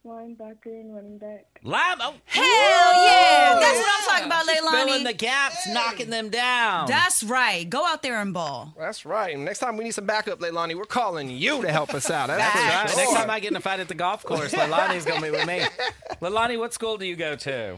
[0.06, 1.46] Linebacker and running back.
[1.64, 1.98] Lime.
[2.00, 3.60] Oh, Hell yeah!
[3.60, 4.86] That's what I'm talking about, She's Leilani.
[4.86, 6.88] filling the gaps, knocking them down.
[6.88, 7.70] That's right.
[7.70, 8.74] Go out there and ball.
[8.80, 9.36] That's right.
[9.36, 12.28] And next time we need some backup, Leilani, we're calling you to help us out.
[12.28, 12.90] That's That's right.
[12.90, 12.98] sure.
[13.14, 15.32] Next time I get in a fight at the golf course, Leilani's going to be
[15.32, 15.64] with me.
[16.22, 17.78] Leilani, what school do you go to?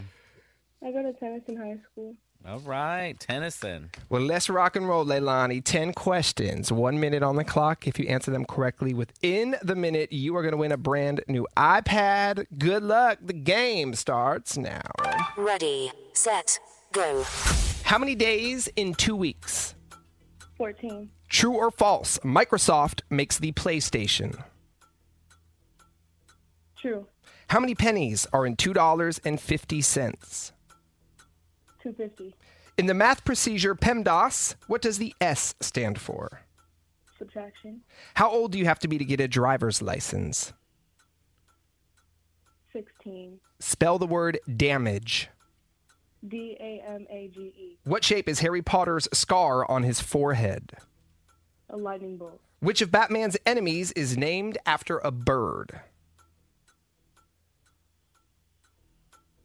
[0.86, 2.16] I go to Tennyson High School.
[2.48, 3.92] All right, Tennyson.
[4.08, 5.62] Well, let's rock and roll, Leilani.
[5.64, 7.86] 10 questions, one minute on the clock.
[7.86, 11.22] If you answer them correctly within the minute, you are going to win a brand
[11.28, 12.46] new iPad.
[12.58, 13.20] Good luck.
[13.22, 14.90] The game starts now.
[15.36, 16.60] Ready, set,
[16.94, 17.24] go.
[17.84, 19.76] How many days in two weeks?
[20.58, 21.10] 14.
[21.28, 22.20] True or false?
[22.20, 24.44] Microsoft makes the PlayStation.
[26.78, 27.06] True.
[27.50, 30.52] How many pennies are in $2.50?
[31.94, 32.36] 250.
[32.78, 36.42] In the math procedure PEMDAS, what does the S stand for?
[37.18, 37.82] Subtraction.
[38.14, 40.54] How old do you have to be to get a driver's license?
[42.72, 43.40] 16.
[43.60, 45.30] Spell the word damage.
[46.28, 47.78] D A M A G E.
[47.84, 50.74] What shape is Harry Potter's scar on his forehead?
[51.70, 52.40] A lightning bolt.
[52.60, 55.80] Which of Batman's enemies is named after a bird?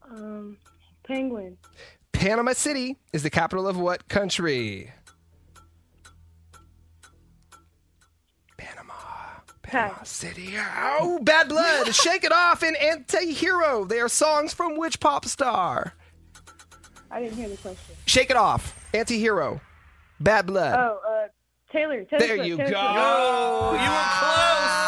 [0.09, 0.59] Um,
[1.05, 1.57] penguin.
[2.25, 4.91] Panama City is the capital of what country?
[8.57, 8.95] Panama.
[9.61, 10.09] Panama Pass.
[10.09, 10.55] City.
[10.59, 13.85] Oh, Bad Blood, Shake It Off, and Anti Hero.
[13.85, 15.93] They are songs from which pop star?
[17.11, 17.95] I didn't hear the question.
[18.07, 19.61] Shake It Off, Anti Hero,
[20.19, 20.79] Bad Blood.
[20.79, 21.29] Oh, uh,
[21.71, 22.05] Taylor.
[22.05, 22.81] Taylor There Swift, you Taylor go.
[22.81, 22.97] Swift.
[22.97, 24.84] Oh, you were close.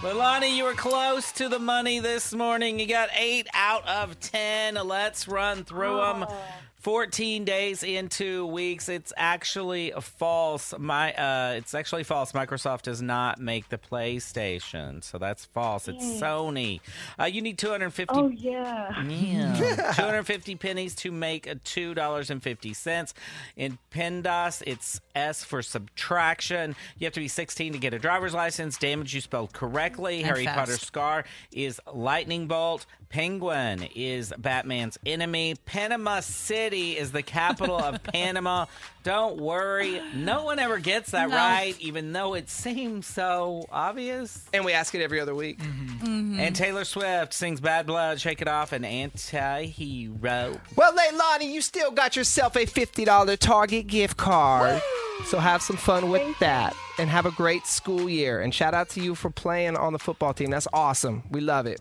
[0.00, 2.80] Leilani, you were close to the money this morning.
[2.80, 4.76] You got eight out of ten.
[4.76, 6.24] Let's run through them.
[6.26, 6.42] Oh.
[6.80, 8.88] 14 days in two weeks.
[8.88, 10.72] It's actually false.
[10.78, 12.32] My, uh, it's actually false.
[12.32, 15.88] Microsoft does not make the PlayStation, so that's false.
[15.88, 16.20] It's Dang.
[16.22, 16.80] Sony.
[17.18, 18.98] Uh, you need 250 Oh, yeah.
[19.02, 19.92] yeah.
[19.94, 23.12] 250 pennies to make a $2.50.
[23.56, 26.74] In PEMDAS, it's S for subtraction.
[26.98, 28.78] You have to be 16 to get a driver's license.
[28.78, 30.18] Damage you spelled correctly.
[30.18, 30.58] And Harry fast.
[30.58, 32.86] Potter Scar is Lightning Bolt.
[33.10, 35.56] Penguin is Batman's enemy.
[35.66, 38.66] Panama City City is the capital of Panama.
[39.02, 41.34] Don't worry, no one ever gets that No.
[41.34, 44.44] right, even though it seems so obvious.
[44.52, 45.58] And we ask it every other week.
[45.58, 46.06] Mm-hmm.
[46.06, 46.52] And mm-hmm.
[46.52, 50.60] Taylor Swift sings Bad Blood, Shake It Off, and Anti Hero.
[50.76, 54.80] Well, Leilani, you still got yourself a $50 Target gift card.
[55.24, 58.40] So have some fun with that and have a great school year.
[58.40, 60.50] And shout out to you for playing on the football team.
[60.50, 61.24] That's awesome.
[61.30, 61.80] We love it.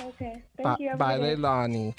[0.00, 0.42] Okay.
[0.56, 0.96] Thank Bye, you.
[0.96, 1.36] Bye good day.
[1.36, 1.94] Leilani.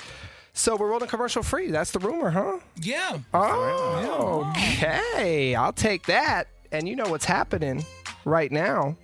[0.57, 1.69] So we're rolling commercial free.
[1.69, 2.59] That's the rumor, huh?
[2.81, 3.19] Yeah.
[3.33, 5.53] Oh, okay.
[5.53, 6.47] I'll take that.
[6.71, 7.83] And you know what's happening
[8.23, 8.95] right now?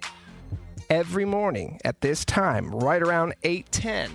[0.89, 4.11] Every morning at this time, right around 8:10,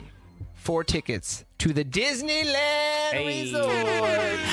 [0.54, 4.40] four tickets to the Disneyland Resort.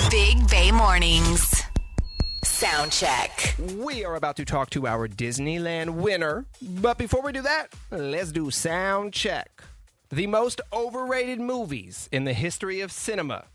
[0.10, 1.64] Big Bay Mornings.
[2.44, 3.56] Sound check.
[3.76, 6.46] We are about to talk to our Disneyland winner.
[6.62, 9.62] But before we do that, let's do sound check.
[10.14, 13.46] The most overrated movies in the history of cinema.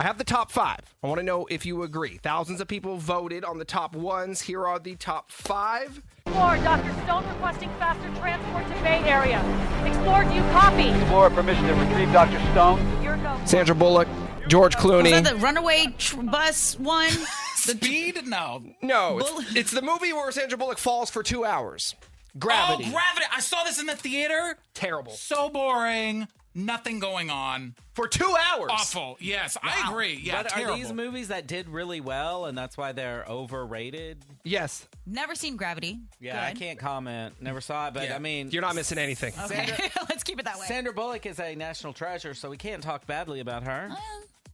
[0.00, 0.80] I have the top five.
[1.00, 2.16] I want to know if you agree.
[2.16, 4.40] Thousands of people voted on the top ones.
[4.40, 6.02] Here are the top five.
[6.26, 6.92] Explore, Dr.
[7.04, 9.38] Stone requesting faster transport to Bay Area.
[9.86, 10.88] Explore, do you copy?
[10.88, 12.40] Explorer, permission to retrieve Dr.
[12.50, 13.02] Stone.
[13.02, 13.38] Your go.
[13.44, 14.08] Sandra Bullock,
[14.48, 15.04] George Clooney.
[15.04, 15.22] Was Clooney.
[15.22, 17.10] that the runaway tr- bus one?
[17.66, 18.26] the Speed?
[18.26, 18.64] No.
[18.82, 21.94] no, it's, it's the movie where Sandra Bullock falls for two hours.
[22.38, 22.84] Gravity.
[22.88, 23.26] Oh, Gravity.
[23.34, 24.56] I saw this in the theater.
[24.74, 25.12] Terrible.
[25.12, 26.28] So boring.
[26.54, 27.74] Nothing going on.
[27.92, 28.70] For two hours.
[28.70, 29.18] Awful.
[29.20, 30.18] Yes, I agree.
[30.22, 30.72] Yeah, but terrible.
[30.72, 34.24] are these movies that did really well and that's why they're overrated?
[34.42, 34.88] Yes.
[35.04, 35.98] Never seen Gravity.
[36.18, 37.34] Yeah, I can't comment.
[37.42, 39.34] Never saw it, but I mean, You're not missing anything.
[39.44, 39.68] Okay,
[40.08, 40.64] let's keep it that way.
[40.66, 43.90] Sandra Bullock is a national treasure, so we can't talk badly about her.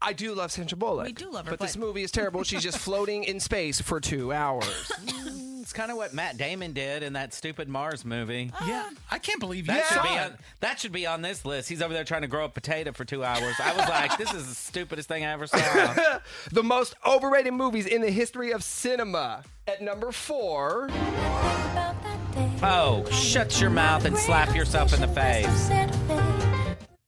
[0.03, 1.07] I do love Sandra Bullock.
[1.07, 2.43] We do love her, But, this movie is terrible.
[2.43, 4.91] She's just floating in space for two hours.
[5.23, 8.51] Mm, it's kind of what Matt Damon did in that stupid Mars movie.
[8.61, 10.19] Uh, yeah, I can't believe you That should saw be it.
[10.21, 11.69] on, that should be on this list.
[11.69, 13.55] He's over there trying to grow a potato for two hours.
[13.63, 15.59] I was like, this is the stupidest thing I ever saw.
[16.53, 19.45] the most overrated movies in the history of cinema.
[19.69, 20.91] At number four,
[22.65, 25.71] Oh, shut your mouth and slap yourself in the face.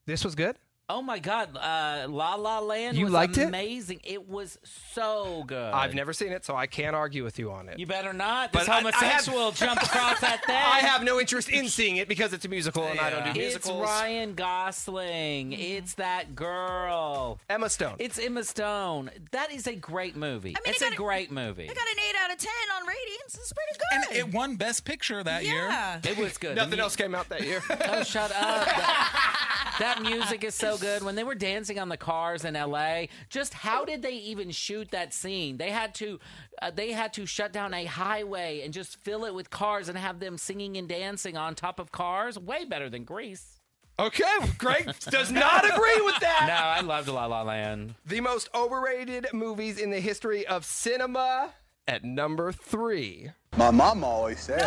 [0.05, 0.55] this was good.
[0.87, 3.47] Oh my God, uh, La La Land You was liked it?
[3.47, 4.01] amazing.
[4.03, 4.29] It?
[4.29, 4.59] was
[4.93, 5.73] so good.
[5.73, 7.79] I've never seen it, so I can't argue with you on it.
[7.79, 8.51] You better not.
[8.53, 10.55] This But I- I have- homosexual jumped across that thing.
[10.55, 13.39] I have no interest in seeing it because it's a musical and I don't do
[13.39, 13.81] musicals.
[13.81, 13.89] It's.
[13.89, 15.53] Ryan Gosling.
[15.53, 17.39] It's that girl.
[17.49, 17.95] Emma Stone.
[17.99, 19.09] It's Emma Stone.
[19.31, 20.55] That is a great movie.
[20.65, 21.63] it's a great movie.
[21.63, 23.33] I got an 8 out of 10 on ratings.
[23.35, 24.19] It's pretty good.
[24.19, 25.99] And it won Best Picture that Yeah.
[26.03, 26.11] year.
[26.11, 26.55] It was good.
[26.55, 27.63] Nothing else came out that year.
[27.69, 28.67] Oh, shut up.
[29.79, 31.03] that, that music is so good.
[31.03, 34.91] When they were dancing on the cars in LA, just how did they even shoot
[34.91, 35.57] that scene?
[35.57, 36.19] They had to
[36.61, 39.97] uh, they had to shut down a highway and just fill it with cars and
[39.97, 42.37] have them singing and dancing on top of cars.
[42.39, 43.59] Way better than Grease.
[43.99, 44.23] okay,
[44.57, 46.45] Greg does not agree with that.
[46.47, 47.95] No, I loved La La Land.
[48.05, 51.53] The most overrated movies in the history of cinema.
[51.87, 53.29] At number three.
[53.57, 54.61] My mom always said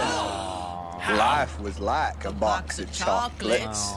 [1.17, 3.93] life was like a box of chocolates.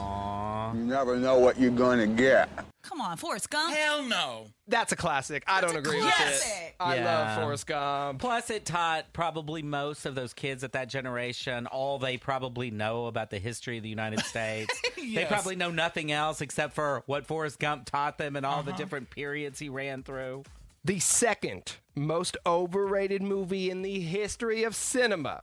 [0.72, 2.48] You never know what you're going to get.
[2.82, 3.74] Come on, Forrest Gump.
[3.74, 4.46] Hell no.
[4.66, 5.44] That's a classic.
[5.46, 6.50] I don't agree with classic.
[6.50, 6.74] it.
[6.80, 7.04] I Yeah.
[7.04, 8.20] love Forrest Gump.
[8.20, 13.06] Plus, it taught probably most of those kids at that generation all they probably know
[13.06, 14.72] about the history of the United States.
[15.02, 18.70] They probably know nothing else except for what Forrest Gump taught them and all the
[18.70, 18.78] uh-huh.
[18.78, 20.44] different periods he ran through.
[20.84, 25.42] The second most overrated movie in the history of cinema.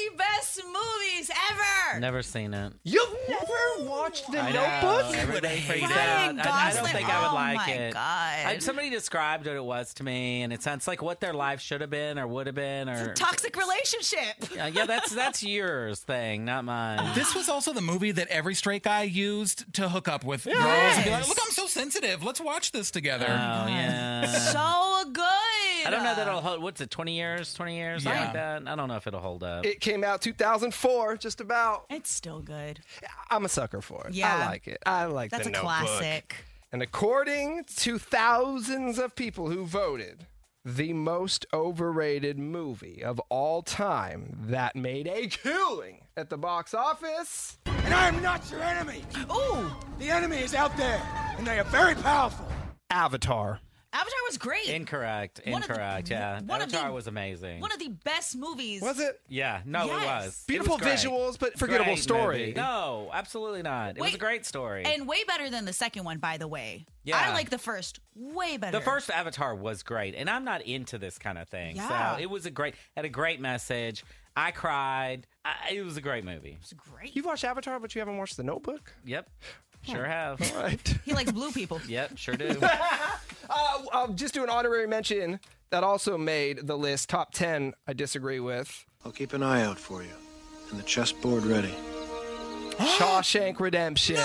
[0.11, 1.99] the best movies ever.
[1.99, 2.73] Never seen it.
[2.83, 4.61] You've never watched The I know.
[4.61, 5.15] Notebook?
[5.17, 6.47] Everybody freaks Ryan out.
[6.47, 6.93] I, I don't Gosling.
[6.93, 7.93] think I would Oh like my it.
[7.93, 8.01] God.
[8.45, 11.61] I- somebody described what it was to me, and it sounds like what their life
[11.61, 14.35] should have been or would have been, or a Toxic relationship.
[14.61, 17.15] Uh, yeah, that's that's yours thing, not mine.
[17.15, 20.57] This was also the movie that every straight guy used to hook up with girls
[20.57, 22.21] and be like, "Look, I'm so sensitive.
[22.23, 24.25] Let's watch this together." Oh yeah.
[24.27, 24.90] so good.
[25.85, 26.61] I don't know that it'll hold.
[26.61, 26.89] What's it?
[26.91, 27.53] Twenty years?
[27.53, 28.03] Twenty years?
[28.03, 28.25] Something Yeah.
[28.25, 28.67] like that.
[28.67, 29.65] I don't know if it'll hold up.
[29.65, 31.85] It came out 2004, just about.
[31.89, 32.79] It's still good.
[33.29, 34.13] I'm a sucker for it.
[34.13, 34.35] Yeah.
[34.35, 34.81] I like it.
[34.85, 35.69] I like That's The a Notebook.
[35.71, 36.35] classic.
[36.71, 40.25] And according to thousands of people who voted,
[40.63, 47.57] the most overrated movie of all time that made a killing at the box office.
[47.65, 49.03] And I am not your enemy.
[49.31, 49.69] Ooh.
[49.99, 51.01] The enemy is out there,
[51.37, 52.47] and they are very powerful.
[52.89, 53.59] Avatar.
[53.93, 54.67] Avatar was great.
[54.69, 55.41] Incorrect.
[55.45, 56.09] One of the- Incorrect.
[56.09, 56.39] yeah.
[56.41, 57.59] one of the- Avatar was amazing.
[57.59, 58.81] One of the best movies.
[58.81, 59.19] Was it?
[59.27, 59.61] yeah.
[59.65, 60.43] No, it was.
[60.47, 61.11] Beautiful It was great.
[61.11, 62.37] visuals, but forgettable Great story.
[62.39, 62.53] movie.
[62.53, 63.97] No, absolutely not.
[63.97, 64.85] It was a great story.
[64.85, 66.85] And way better than the second one, by the way.
[67.03, 67.19] Yeah.
[67.19, 68.77] I like the first way better.
[68.77, 71.75] The first Avatar was great, and I'm not into this kind of thing.
[71.75, 72.15] Yeah.
[72.15, 74.05] So it was a great, had a great message.
[74.37, 75.27] I cried.
[75.43, 76.57] I, it was a great movie.
[76.61, 77.13] It's great.
[77.15, 78.93] You've watched Avatar, but you haven't watched The Notebook?
[79.03, 79.29] Yep,
[79.81, 80.39] sure have.
[80.55, 80.97] All right.
[81.03, 81.81] He likes blue people.
[81.87, 82.55] Yep, sure do.
[83.49, 85.39] Uh, I'll just do an honorary mention
[85.69, 88.85] that also made the list top 10 I disagree with.
[89.05, 90.09] I'll keep an eye out for you.
[90.69, 91.73] And the chessboard ready.
[92.79, 94.15] Shawshank Redemption.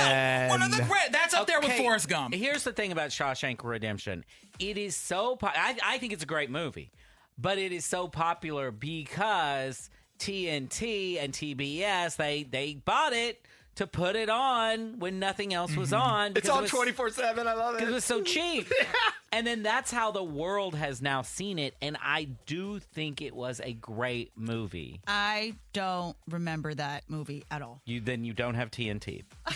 [0.49, 1.13] One of the great.
[1.13, 2.35] That's up there with Okay, Forrest Gump.
[2.35, 4.25] Here's the thing about Shawshank Redemption.
[4.59, 5.37] It is so.
[5.37, 6.91] Po- I, I think it's a great movie,
[7.37, 13.43] but it is so popular because TNT and TBS they they bought it
[13.77, 16.31] to put it on when nothing else was on.
[16.31, 16.39] Mm-hmm.
[16.39, 17.47] It's on 24 7.
[17.47, 17.79] I love it.
[17.79, 18.71] because it was so cheap.
[19.33, 21.75] And then that's how the world has now seen it.
[21.83, 25.01] And I do think it was a great movie.
[25.07, 27.83] I don't remember that movie at all.
[27.85, 29.53] You then you don't have TNT or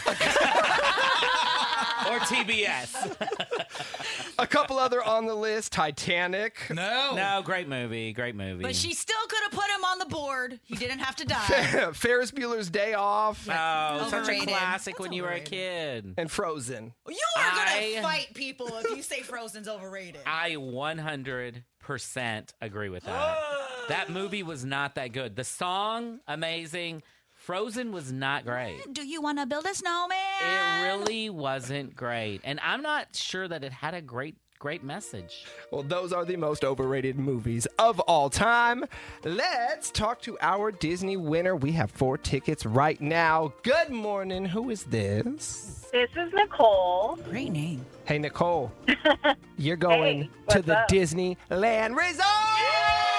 [2.18, 3.16] TBS.
[4.40, 6.56] A couple other on the list Titanic.
[6.70, 7.14] No.
[7.14, 8.62] No, great movie, great movie.
[8.62, 10.58] But she still could have put him on the board.
[10.64, 11.90] He didn't have to die.
[11.92, 13.46] Ferris Bueller's Day Off.
[13.50, 14.48] Oh, such a Overrated.
[14.48, 16.14] classic when you were a kid.
[16.16, 16.94] And Frozen.
[17.08, 20.22] you are gonna fight people if you say Frozen's overrated.
[20.26, 21.62] I 100%
[22.60, 23.38] agree with that.
[23.88, 25.36] that movie was not that good.
[25.36, 27.02] The song, amazing.
[27.50, 28.78] Frozen was not great.
[28.86, 30.16] Mm, do you want to build a snowman?
[30.40, 32.42] It really wasn't great.
[32.44, 35.46] And I'm not sure that it had a great, great message.
[35.72, 38.84] Well, those are the most overrated movies of all time.
[39.24, 41.56] Let's talk to our Disney winner.
[41.56, 43.52] We have four tickets right now.
[43.64, 44.44] Good morning.
[44.44, 45.88] Who is this?
[45.90, 47.18] This is Nicole.
[47.28, 47.84] Great name.
[48.04, 48.70] Hey, Nicole.
[49.58, 50.88] You're going Hey, to the up?
[50.88, 52.26] Disneyland Resort.
[52.60, 53.09] Yay!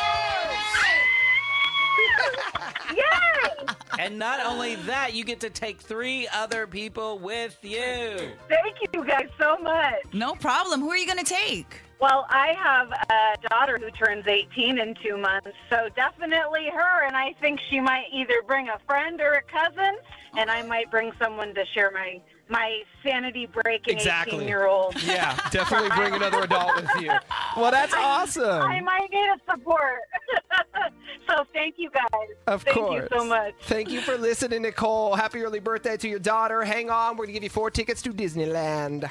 [3.99, 8.31] And not only that, you get to take three other people with you.
[8.49, 9.95] Thank you guys so much.
[10.13, 10.81] No problem.
[10.81, 11.81] Who are you gonna take?
[11.99, 17.05] Well, I have a daughter who turns 18 in two months, so definitely her.
[17.05, 19.97] And I think she might either bring a friend or a cousin,
[20.35, 22.19] and I might bring someone to share my
[22.51, 24.35] my sanity breaking Exactly.
[24.35, 25.01] 18 year old.
[25.03, 27.11] Yeah, definitely bring another adult with you.
[27.57, 28.61] Well, that's awesome.
[28.61, 30.01] I might need a support.
[31.29, 32.29] so thank you guys.
[32.47, 33.07] Of thank course.
[33.11, 33.53] you so much.
[33.63, 35.15] Thank you for listening, Nicole.
[35.15, 36.63] Happy early birthday to your daughter.
[36.63, 39.09] Hang on, we're going to give you four tickets to Disneyland.